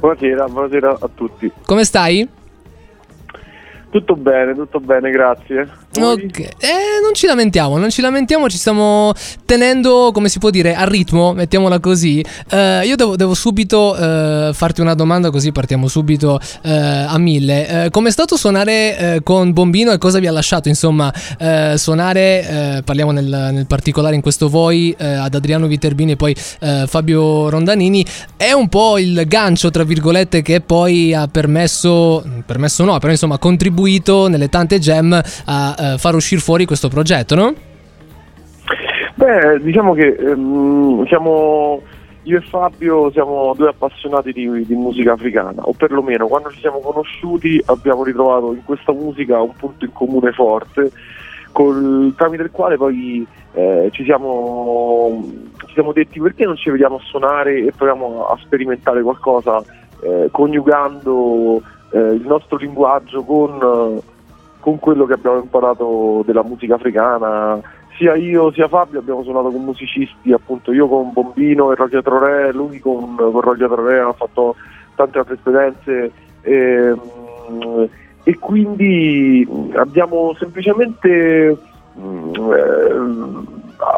[0.00, 1.50] Buonasera, buonasera a tutti.
[1.64, 2.28] come stai?
[3.88, 5.84] Tutto bene, tutto bene, grazie.
[6.00, 6.24] Voi?
[6.24, 6.48] Ok, eh,
[7.02, 9.12] non ci lamentiamo, non ci lamentiamo, ci stiamo
[9.44, 12.24] tenendo, come si può dire, a ritmo, mettiamola così.
[12.50, 17.84] Eh, io devo, devo subito eh, farti una domanda, così partiamo subito eh, a mille.
[17.84, 21.12] Eh, Com'è stato suonare eh, con Bombino e cosa vi ha lasciato, insomma,
[21.76, 28.04] suonare, parliamo nel, nel particolare in questo voi, ad Adriano Viterbini e poi Fabio Rondanini,
[28.36, 33.36] è un po' il gancio, tra virgolette, che poi ha permesso, permesso no, però insomma
[33.36, 37.54] ha contribuito nelle tante gem a eh, far uscire fuori questo progetto, no?
[39.14, 41.82] Beh, diciamo che ehm, siamo
[42.26, 46.80] io e Fabio siamo due appassionati di, di musica africana, o perlomeno quando ci siamo
[46.80, 50.90] conosciuti abbiamo ritrovato in questa musica un punto in comune forte,
[51.52, 55.24] col, tramite il quale poi eh, ci, siamo,
[55.66, 59.62] ci siamo detti perché non ci vediamo a suonare e proviamo a sperimentare qualcosa
[60.02, 61.62] eh, coniugando
[61.92, 64.02] eh, il nostro linguaggio con,
[64.66, 67.60] con quello che abbiamo imparato della musica africana.
[67.96, 72.52] Sia io sia Fabio abbiamo suonato con musicisti, appunto io con Bombino e Roger Troré,
[72.52, 74.56] lui con, con Roger Troré ha fatto
[74.96, 76.10] tante altre esperienze
[76.40, 77.88] ehm,
[78.24, 81.56] e quindi abbiamo semplicemente
[81.96, 83.46] mm, eh,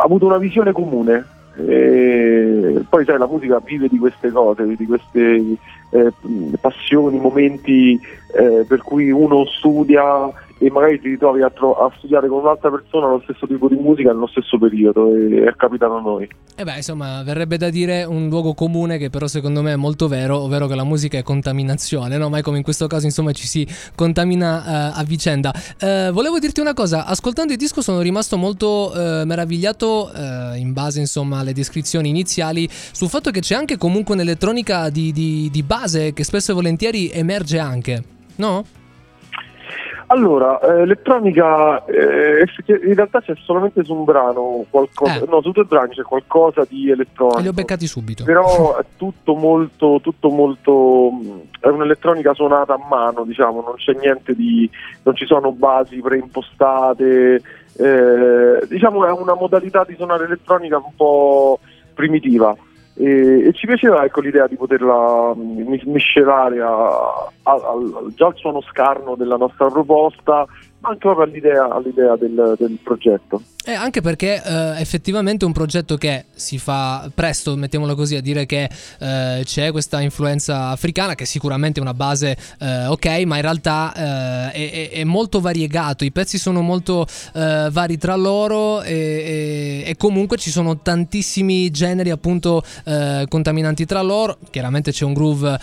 [0.03, 1.25] avuto una visione comune.
[1.57, 5.57] E poi sai la musica vive di queste cose, di queste
[5.91, 6.13] eh,
[6.61, 7.99] passioni, momenti
[8.37, 12.71] eh, per cui uno studia e magari ti ritrovi a, tro- a studiare con un'altra
[12.71, 16.29] persona lo stesso tipo di musica nello stesso periodo e è capitato a noi.
[16.57, 20.09] E beh, insomma, verrebbe da dire un luogo comune che però secondo me è molto
[20.09, 22.29] vero, ovvero che la musica è contaminazione, no?
[22.29, 25.53] Ma come in questo caso, insomma, ci si contamina eh, a vicenda.
[25.79, 30.73] Eh, volevo dirti una cosa, ascoltando il disco sono rimasto molto eh, meravigliato, eh, in
[30.73, 35.63] base, insomma, alle descrizioni iniziali, sul fatto che c'è anche comunque un'elettronica di, di, di
[35.63, 38.03] base che spesso e volentieri emerge anche,
[38.37, 38.65] no?
[40.11, 45.27] Allora, eh, elettronica eh, in realtà c'è solamente su un brano qualcosa, Eh.
[45.29, 47.41] no, su due brani c'è qualcosa di E elettronico.
[47.41, 48.25] li ho beccati subito.
[48.25, 53.93] Però è tutto molto, tutto molto, mh, è un'elettronica suonata a mano, diciamo, non c'è
[54.01, 54.69] niente di,
[55.03, 57.43] non ci sono basi preimpostate,
[57.77, 61.59] eh, diciamo è una modalità di suonare elettronica un po'
[61.93, 62.57] primitiva.
[63.01, 68.35] E, e ci piaceva ecco, l'idea di poterla mis- miscelare a- a- al- già al
[68.35, 70.45] suono scarno della nostra proposta,
[70.81, 73.43] proprio all'idea, all'idea del, del progetto.
[73.65, 78.23] Eh, anche perché eh, effettivamente è un progetto che si fa presto, mettiamola così, a
[78.23, 83.37] dire che eh, c'è questa influenza africana, che sicuramente è una base eh, ok, ma
[83.37, 88.17] in realtà eh, è, è- è molto variegato, i pezzi sono molto eh, vari tra
[88.17, 92.63] loro e, e- e comunque ci sono tantissimi generi appunto
[93.29, 95.59] contaminanti tra loro, chiaramente c'è un groove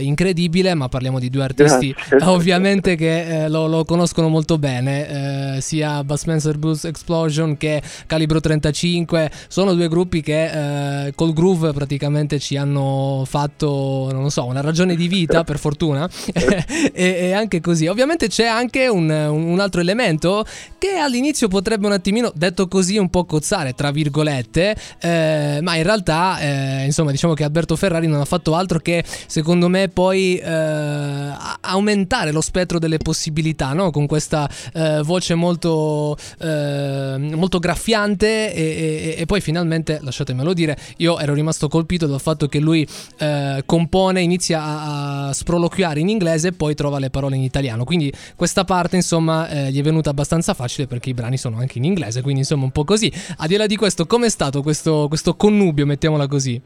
[0.00, 6.02] incredibile, ma parliamo di due artisti ovviamente che lo, lo conoscono molto bene, eh, sia
[6.04, 12.56] Bassmaster Blues Explosion che Calibro 35, sono due gruppi che eh, col groove praticamente ci
[12.56, 17.86] hanno fatto, non lo so, una ragione di vita per fortuna e, e anche così.
[17.86, 20.44] Ovviamente c'è anche un, un altro elemento
[20.78, 25.82] che all'inizio potrebbe un attimino, detto così, un po' cozzare, tra virgolette, eh, ma in
[25.82, 30.36] realtà, eh, insomma, diciamo che Alberto Ferrari non ha fatto altro che, secondo me, poi
[30.36, 33.90] eh, aumentare lo spettro delle possibilità, no?
[33.90, 40.76] Con questa eh, voce molto, eh, molto graffiante e, e- e poi finalmente, lasciatemelo dire,
[40.98, 42.86] io ero rimasto colpito dal fatto che lui
[43.18, 47.84] eh, compone, inizia a, a sproloquiare in inglese e poi trova le parole in italiano,
[47.84, 51.78] quindi questa parte insomma eh, gli è venuta abbastanza facile perché i brani sono anche
[51.78, 53.12] in inglese, quindi insomma un po' così.
[53.38, 56.60] A di là di questo, com'è stato questo, questo connubio, mettiamola così?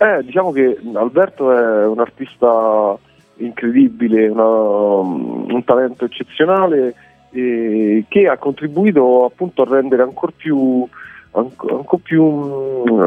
[0.00, 2.96] Eh, diciamo che Alberto è un artista
[3.38, 6.94] incredibile, una- un talento eccezionale
[7.30, 10.86] eh, che ha contribuito appunto a rendere ancora più,
[11.32, 13.00] anco- ancora più mm,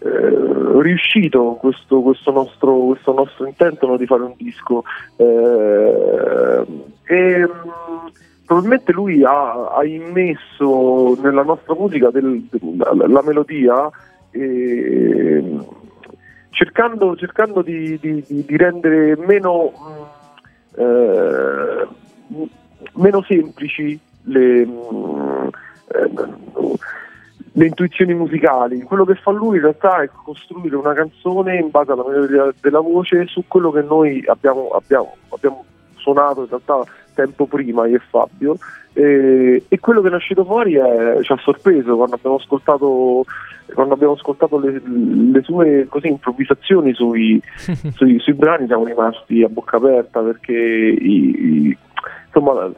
[0.00, 4.82] eh, riuscito questo, questo nostro, questo nostro intento no, di fare un disco.
[5.16, 6.64] Eh,
[7.04, 8.06] e, mm,
[8.44, 12.46] probabilmente lui ha, ha immesso nella nostra musica del-
[12.76, 13.88] la, la melodia
[14.30, 15.42] e,
[16.52, 19.72] cercando, cercando di, di- di- rendere meno,
[20.76, 21.88] mh, eh,
[22.94, 25.50] meno semplici le, mh,
[25.88, 26.10] eh,
[27.54, 28.82] le intuizioni musicali.
[28.82, 32.80] Quello che fa lui in realtà è costruire una canzone in base alla melodia della
[32.80, 35.64] voce su quello che noi abbiamo, abbiamo, abbiamo
[35.96, 36.82] suonato in realtà
[37.14, 38.56] tempo prima io e Fabio.
[38.94, 43.24] E, e quello che è uscito fuori è- ci ha sorpreso quando abbiamo ascoltato
[43.72, 47.40] quando abbiamo ascoltato le, le sue così, improvvisazioni sui,
[47.96, 51.78] sui, sui brani siamo rimasti a bocca aperta perché i- i-
[52.26, 52.70] insomma la,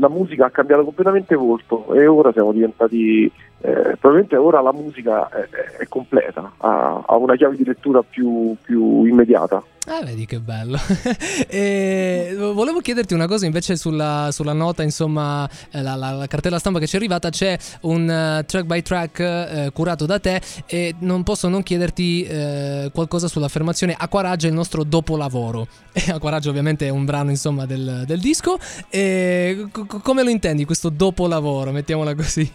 [0.00, 3.30] la musica ha cambiato completamente volto e ora siamo diventati
[3.62, 5.48] eh, probabilmente ora la musica è,
[5.78, 10.78] è- completa ha, ha una chiave di lettura più, più immediata Ah, vedi che bello.
[11.48, 16.60] e volevo chiederti una cosa invece sulla, sulla nota, insomma, eh, la, la- la cartella
[16.60, 20.40] stampa che ci è arrivata, c'è un eh, track by track eh, curato da te
[20.66, 25.66] e non posso non chiederti eh, qualcosa sull'affermazione Acquaraggio è il nostro dopolavoro.
[26.14, 28.58] Acquaraggio ovviamente è un brano, insomma, del, del disco.
[28.88, 31.72] E co- come lo intendi questo dopolavoro?
[31.72, 32.48] Mettiamola così.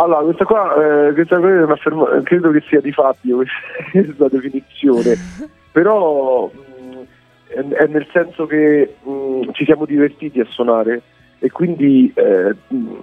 [0.00, 3.38] Allora, questa qua, eh, questa qua è un'afferma- credo che sia di Fabio
[3.90, 5.16] questa definizione,
[5.72, 7.00] però mh,
[7.48, 11.02] è, è nel senso che mh, ci siamo divertiti a suonare
[11.40, 12.94] e quindi eh, mh,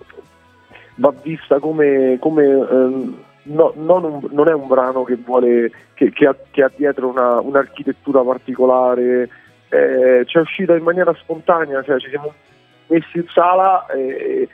[0.95, 6.11] va vista come, come, ehm, no- non, un- non è un brano che vuole che,
[6.11, 9.29] che ha, che ha dietro una- un'architettura particolare,
[9.67, 12.33] eh, ci è uscita in maniera spontanea, cioè ci siamo
[12.87, 14.47] messi in sala e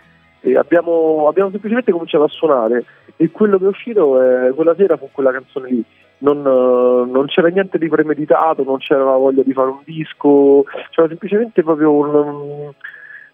[0.57, 2.85] abbiamo, abbiamo semplicemente cominciato a suonare
[3.15, 5.83] e quello che è uscito eh, quella sera fu quella canzone lì.
[6.19, 11.07] Non, eh, non c'era niente di premeditato, non c'era voglia di fare un disco, c'era
[11.07, 12.71] semplicemente proprio un,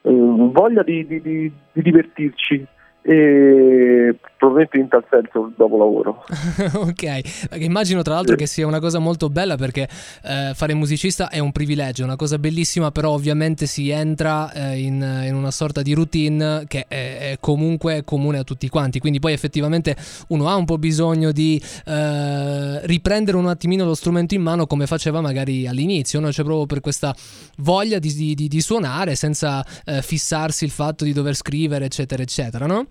[0.01, 2.65] um, voglia di, di- di- di divertirci
[3.09, 6.25] e probabilmente in tal senso il dopolavoro.
[6.75, 8.39] ok, Perché immagino tra l'altro Sì.
[8.39, 9.87] che sia una cosa molto bella perché
[10.23, 14.79] eh, fare musicista è un privilegio, è una cosa bellissima, però ovviamente si entra eh,
[14.79, 14.95] in,
[15.25, 19.31] in una sorta di routine che è, è comunque comune a tutti quanti, quindi poi
[19.31, 19.95] effettivamente
[20.27, 24.85] uno ha un po' bisogno di eh, riprendere un attimino lo strumento in mano come
[24.85, 26.29] faceva magari all'inizio, no?
[26.31, 27.15] cioè proprio per questa
[27.59, 32.21] voglia di, di- di- di suonare senza eh, fissarsi il fatto di dover scrivere eccetera
[32.21, 32.85] eccetera, no?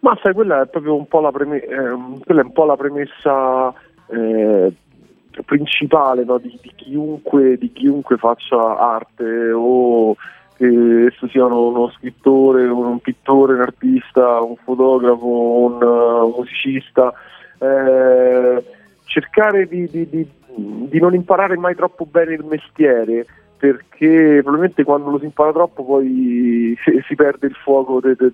[0.00, 3.72] Ma sai, quella è proprio un po' la, preme- ehm, un po' la premessa
[4.08, 4.72] eh,
[5.44, 10.16] principale no, di, di chiunque, di chiunque faccia arte o
[10.56, 16.34] che esso sia uno, uno scrittore, un, un pittore, un artista, un fotografo, un uh,
[16.36, 17.12] musicista.
[17.58, 18.64] eh,
[19.04, 19.88] cercare di-
[20.90, 25.84] di non imparare mai troppo bene il mestiere perché probabilmente quando lo si impara troppo
[25.84, 28.32] poi si, si perde il fuoco de- de-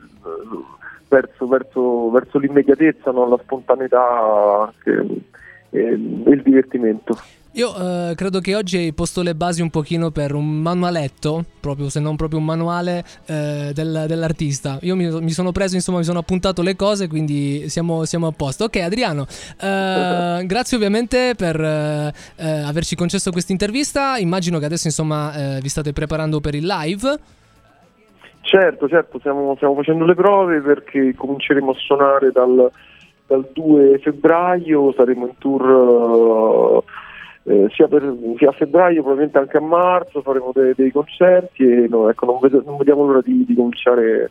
[1.08, 3.28] verso, verso- verso l'immediatezza, no?
[3.28, 5.22] la spontaneità e,
[5.70, 7.18] e il divertimento.
[7.56, 11.88] Io eh, credo che oggi hai posto le basi un pochino per un manualetto, proprio
[11.88, 14.78] se non proprio un manuale eh, del- dell'artista.
[14.82, 18.32] Io mi, mi sono preso, insomma, mi sono appuntato le cose, quindi siamo, siamo a
[18.32, 18.64] posto.
[18.64, 19.26] Ok, Adriano,
[19.58, 24.18] eh, grazie ovviamente per eh, eh, averci concesso questa intervista.
[24.18, 27.18] Immagino che adesso, insomma, eh, vi state preparando per il live.
[28.46, 32.70] Certo, certo, stiamo, stiamo facendo le prove perché cominceremo a suonare dal,
[33.26, 36.84] dal 2 febbraio, saremo in tour
[37.42, 41.86] eh, sia, per, sia a febbraio, probabilmente anche a marzo, faremo de- dei concerti e
[41.88, 44.30] no, ecco, non, vedo- non vediamo l'ora di, di cominciare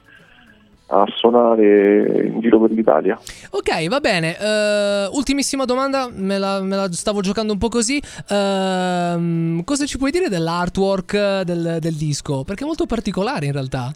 [0.87, 3.19] a suonare in giro per l'Italia.
[3.51, 4.37] Ok, va bene.
[4.37, 8.01] Eh, ultimissima domanda, me la, me la stavo giocando un po' così.
[8.29, 12.43] Ehm, cosa ci puoi dire dell'artwork del, del disco?
[12.43, 13.91] Perché è molto particolare in realtà.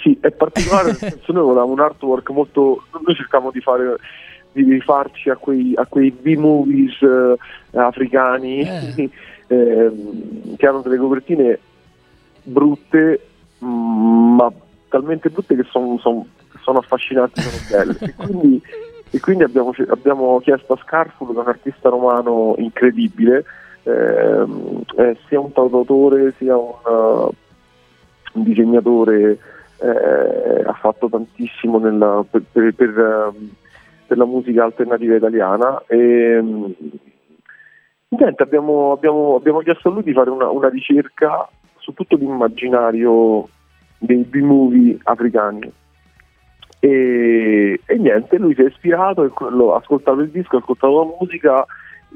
[0.00, 2.84] Sì, è particolare nel senso noi volevamo un artwork molto...
[2.92, 3.96] noi cercavamo di fare
[4.52, 9.10] di rifarci a quei, a quei B-movies eh, africani Eh.
[9.46, 11.58] ehm, che hanno delle copertine
[12.42, 13.26] brutte,
[13.64, 14.52] mm, ma
[14.90, 16.28] talmente brutte che son- son-
[16.60, 17.96] sono affascinanti, sono belle.
[18.00, 18.62] e quindi,
[19.10, 23.44] e quindi abbiamo, abbiamo chiesto a Scarful, che è un artista romano incredibile,
[23.84, 27.30] ehm, eh, sia un tautautore sia un, uh,
[28.34, 29.38] un disegnatore,
[29.80, 33.50] eh, ha fatto tantissimo nella- per, per- per, ehm,
[34.06, 35.82] per la musica alternativa italiana.
[35.86, 36.64] E, mm,
[38.08, 41.48] niente, abbiamo, abbiamo- abbiamo chiesto a lui di fare una, una ricerca
[41.78, 43.48] su tutto l'immaginario
[44.00, 45.72] dei B-movie africani.
[46.80, 51.66] E, e niente, lui si è ispirato, ha ascoltato il disco, ha ascoltato la musica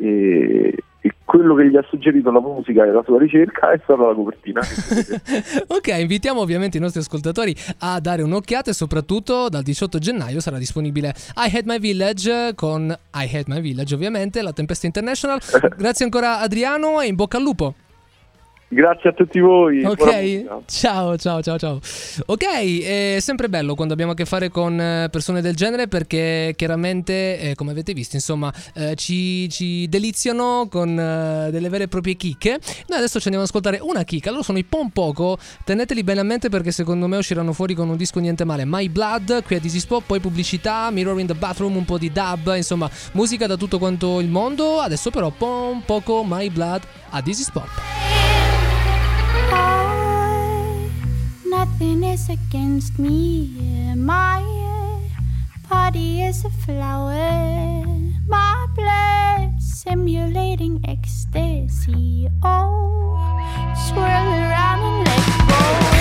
[0.00, 4.06] e, e quello che gli ha suggerito la musica e la sua ricerca è stata
[4.06, 4.60] la copertina.
[5.68, 10.56] ok, invitiamo ovviamente i nostri ascoltatori a dare un'occhiata e soprattutto dal 18 gennaio sarà
[10.56, 15.38] disponibile I Hate My Village con I Hate My Village ovviamente, la Tempesta International.
[15.76, 17.74] Grazie ancora Adriano e in bocca al lupo.
[18.68, 19.84] Grazie a tutti voi.
[19.84, 21.80] Ok, ciao, ciao, ciao, ciao.
[22.26, 22.44] Ok,
[22.82, 27.38] è sempre bello quando abbiamo a che fare con eh, persone del genere perché chiaramente,
[27.38, 32.14] eh, come avete visto, insomma, eh, ci, ci deliziano con eh, delle vere e proprie
[32.14, 32.58] chicche.
[32.88, 36.24] Noi adesso ci andiamo ad ascoltare una chicca, loro sono i Pompoco, teneteli bene a
[36.24, 38.64] mente perché secondo me usciranno fuori con un disco niente male.
[38.64, 42.10] My Blood, qui a Dizzy Spot, poi pubblicità, Mirror in the Bathroom, un po' di
[42.10, 44.80] dub, insomma, musica da tutto quanto il mondo.
[44.80, 48.03] Adesso però Pompoco, My Blood a Dizzy Spot.
[51.64, 53.94] Nothing is against me.
[53.96, 54.44] My
[55.66, 57.16] body is a flower.
[58.28, 62.28] My blood simulating ecstasy.
[62.42, 63.16] Oh,
[63.88, 65.93] swirl around and let go.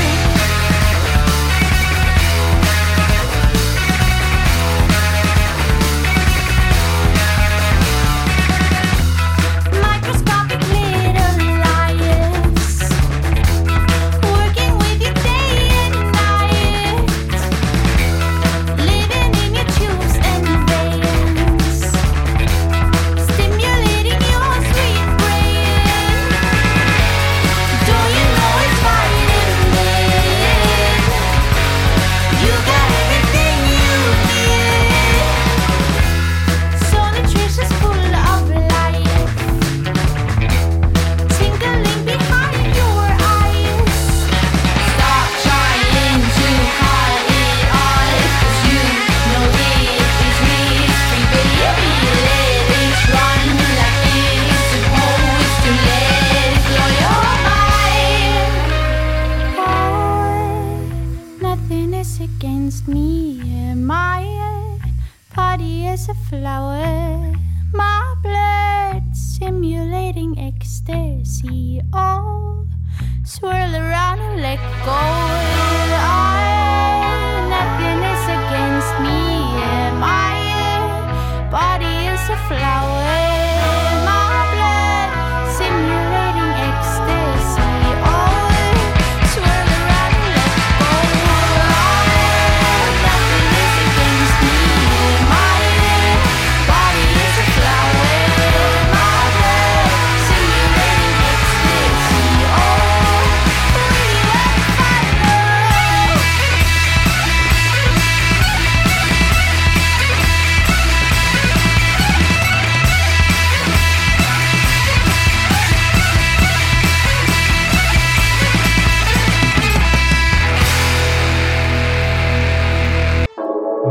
[74.85, 75.22] Go.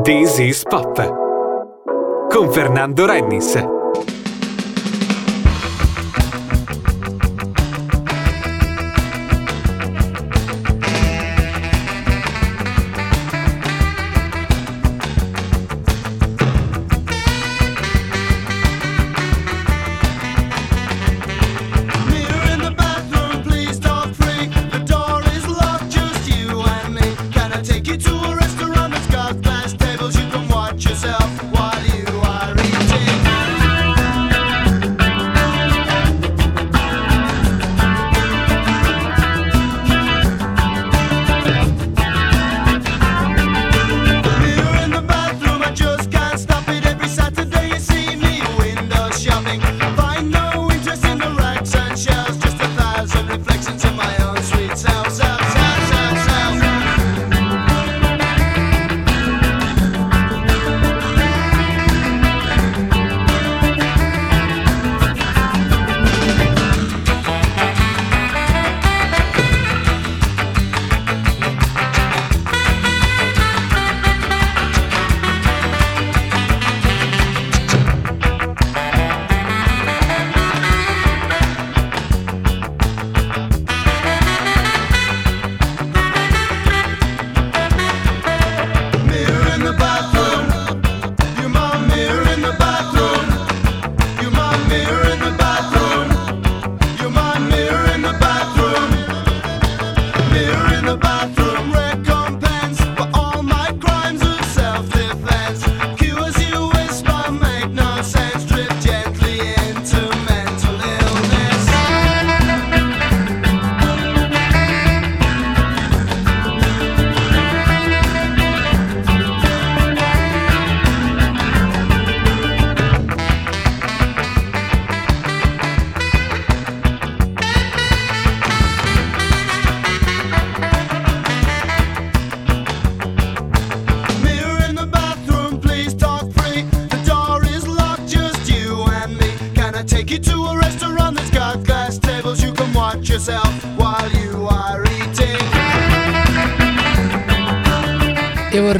[0.05, 0.97] This is Pop.
[2.29, 3.72] Con Fernando Rennis.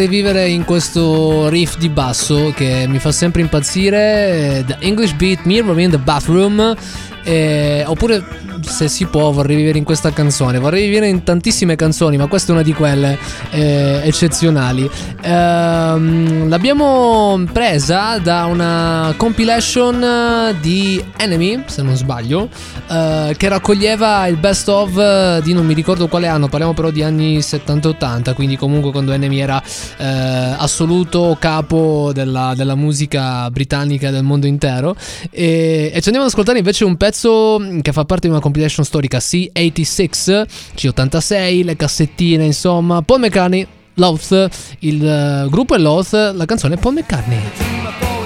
[0.03, 5.45] rivivere in questo riff di basso che mi fa sempre impazzire, eh, The English Beat
[5.45, 6.75] Mirror in the Bathroom,
[7.23, 8.25] eh, oppure
[8.63, 12.51] se si può vorrei vivere in questa canzone, vorrei vivere in tantissime canzoni, ma questa
[12.51, 13.17] è una di quelle
[13.51, 14.89] eh, eccezionali.
[15.21, 22.49] Ehm, l'abbiamo presa da una compilation di Enemy, se non sbaglio,
[22.93, 26.91] eh, che raccoglieva il best of eh, di non mi ricordo quale anno, parliamo però
[26.91, 29.63] di anni 70-80, quindi comunque quando Enemy era
[29.97, 34.95] eh, assoluto capo della, della, musica britannica del mondo intero.
[35.31, 38.85] E, e, ci andiamo ad ascoltare invece un pezzo che fa parte di una compilation
[38.85, 40.47] storica C86,
[40.77, 43.67] C86, le cassettine, insomma, Paul McCartney.
[43.97, 44.49] Loth,
[44.81, 48.22] il uh, gruppo è Loth, la canzone è Paul McCartney.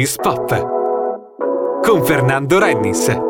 [0.00, 3.29] Space Pop con Fernando Rennis.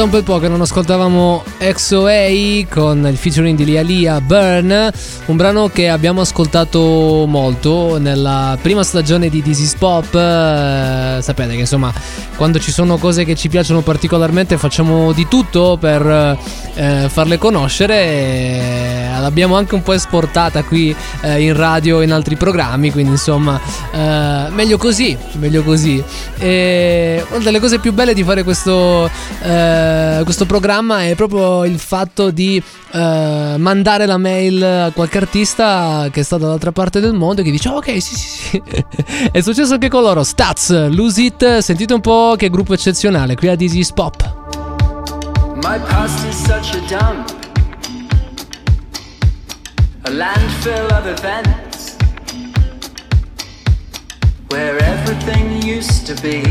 [0.00, 4.90] Da un bel po' che non ascoltavamo XOA con il featuring di Lia Lia Burn,
[5.26, 10.14] un brano che abbiamo ascoltato molto nella prima stagione di This is Pop.
[10.14, 11.92] Eh, sapete che insomma,
[12.36, 16.38] quando ci sono cose che ci piacciono particolarmente, facciamo di tutto per
[16.74, 19.18] eh, farle conoscere.
[19.20, 23.60] L'abbiamo anche un po' esportata qui eh, in radio e in altri programmi, quindi insomma,
[23.92, 26.02] eh, meglio così, meglio così.
[26.38, 29.10] E una delle cose più belle di fare questo,
[29.42, 29.89] eh,
[30.24, 32.62] questo programma è proprio il fatto di
[32.92, 37.50] eh, mandare la mail a qualche artista che sta dall'altra parte del mondo e che
[37.50, 38.62] dice "Oh, ok sì sì sì.
[39.32, 40.22] È successo anche con loro.
[40.24, 44.38] Stats, Lose It sentite un po' che gruppo eccezionale qui a is Pop.
[45.62, 47.30] My past is such a dump,
[50.04, 51.96] a landfill of events.
[54.48, 56.42] Where everything used to be,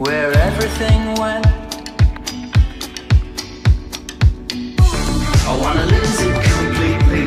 [0.00, 1.46] where everything went.
[5.50, 7.26] I wanna lose it completely.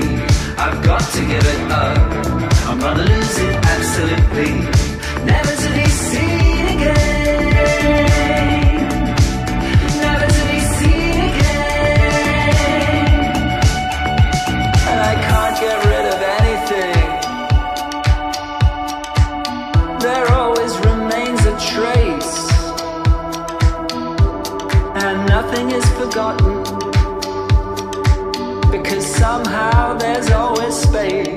[0.57, 1.97] I've got to give it up.
[2.67, 4.51] I'm gonna lose it absolutely.
[5.23, 5.52] Never
[26.13, 26.61] forgotten.
[28.71, 31.32] Because somehow there's always space.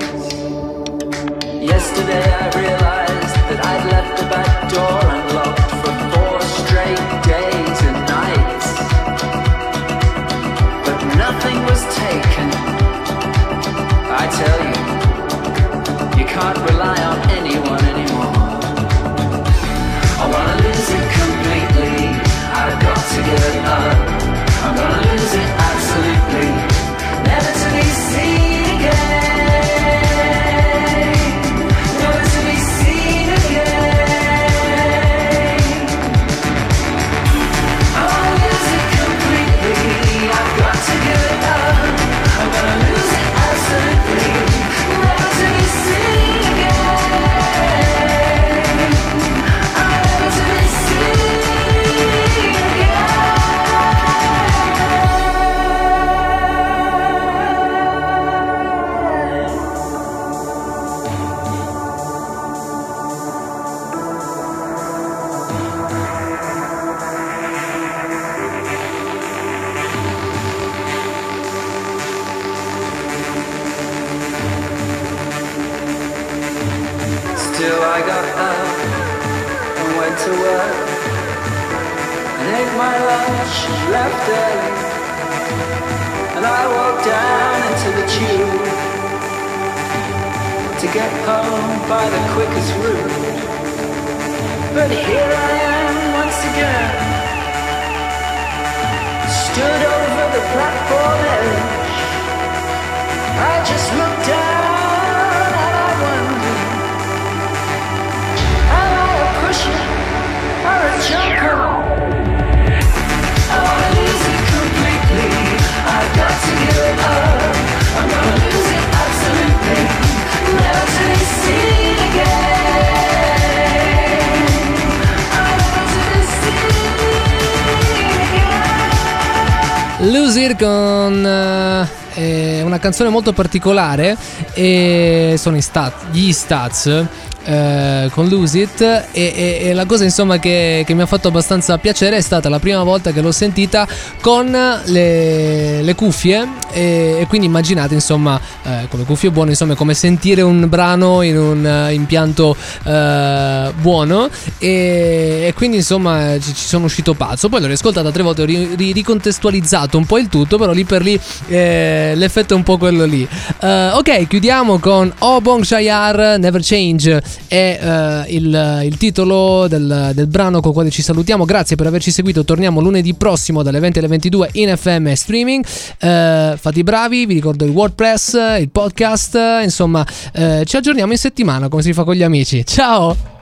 [130.59, 134.17] Con eh, una canzone molto particolare
[134.55, 137.05] e sono stat- gli Stats
[137.45, 141.29] eh, con Lose It e, e- e la cosa insomma che, che mi ha fatto
[141.29, 143.87] abbastanza piacere è stata la prima volta che l'ho sentita
[144.21, 149.75] con le, le cuffie e, e quindi immaginate insomma eh, con le cuffie buone insomma
[149.75, 152.55] come sentire un brano in un eh, impianto
[152.85, 154.29] eh, buono.
[154.59, 157.49] E, e quindi insomma ci, ci sono uscito pazzo.
[157.49, 160.85] Poi l'ho riascoltata tre volte ho ri- ri- ricontestualizzato un po' il tutto però lì
[160.85, 163.27] per lì eh, l'effetto è un po' quello lì.
[163.61, 170.27] Eh, ok chiudiamo con Oh Bong Shayar Never Change è il, il titolo del, del
[170.27, 171.45] brano con il quale ci salutiamo.
[171.45, 172.45] Grazie per averci seguito.
[172.45, 175.65] Torniamo lunedì prossimo dalle 20 alle 22 in FM streaming.
[175.99, 181.19] Eh, fate i bravi vi ricordo il WordPress il podcast insomma eh, ci aggiorniamo in
[181.19, 183.35] settimana come si fa con gli amici ciao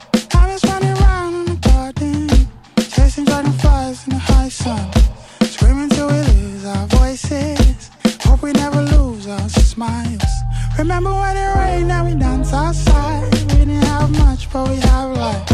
[9.77, 10.33] was.
[10.79, 13.23] Remember when it rained and we danced outside?
[13.33, 15.47] We didn't have much, but we have life.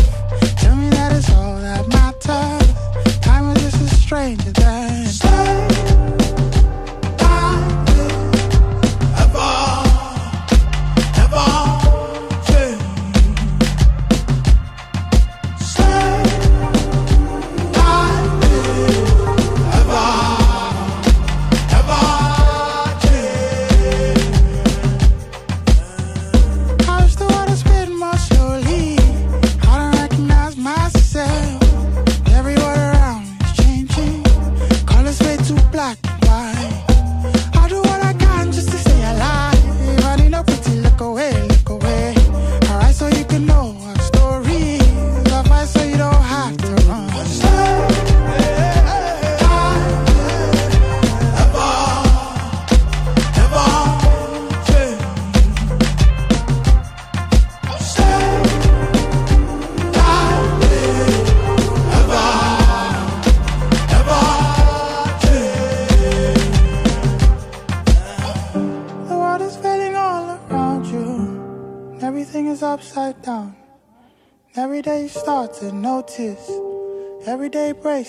[0.56, 3.20] Tell me that is all that matters.
[3.20, 3.55] Time
[3.86, 5.28] stranger than stay.
[5.28, 5.80] Ever,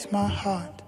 [0.02, 0.82] breaks my heart.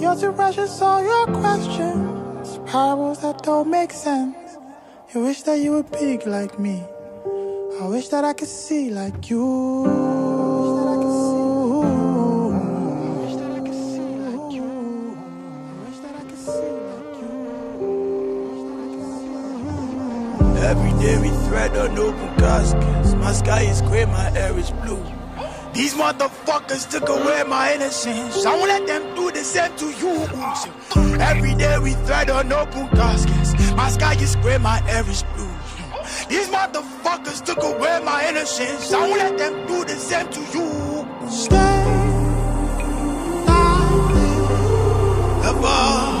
[0.00, 2.58] You're too precious, all your questions.
[2.66, 4.36] Parables that don't make sense.
[5.14, 6.82] You wish that you were big like me.
[7.80, 9.86] I wish that I could see like you.
[20.72, 23.14] Every day we thread unopened caskets.
[23.14, 25.21] My sky is gray, my air is blue.
[25.74, 28.44] These motherfuckers took away my innocence.
[28.44, 30.14] I won't let them do the same to you.
[31.18, 33.72] Every day we thread on open caskets.
[33.72, 35.48] My sky is gray, my air is blue.
[36.28, 38.92] These motherfuckers took away my innocence.
[38.92, 41.30] I won't let them do the same to you.
[41.30, 41.56] Stay.
[45.48, 46.11] Ever.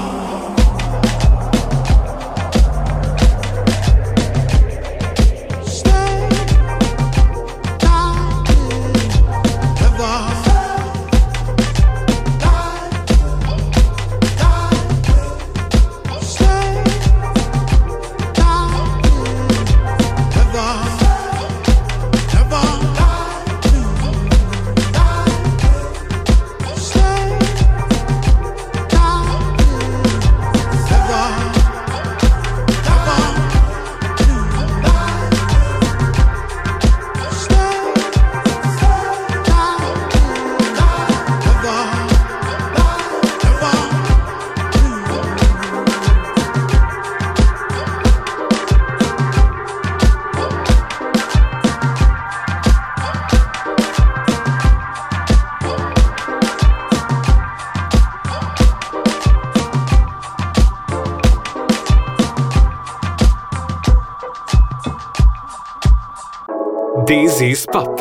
[67.42, 67.98] This is Pop.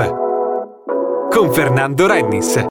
[1.31, 2.63] Con Fernando Rennis.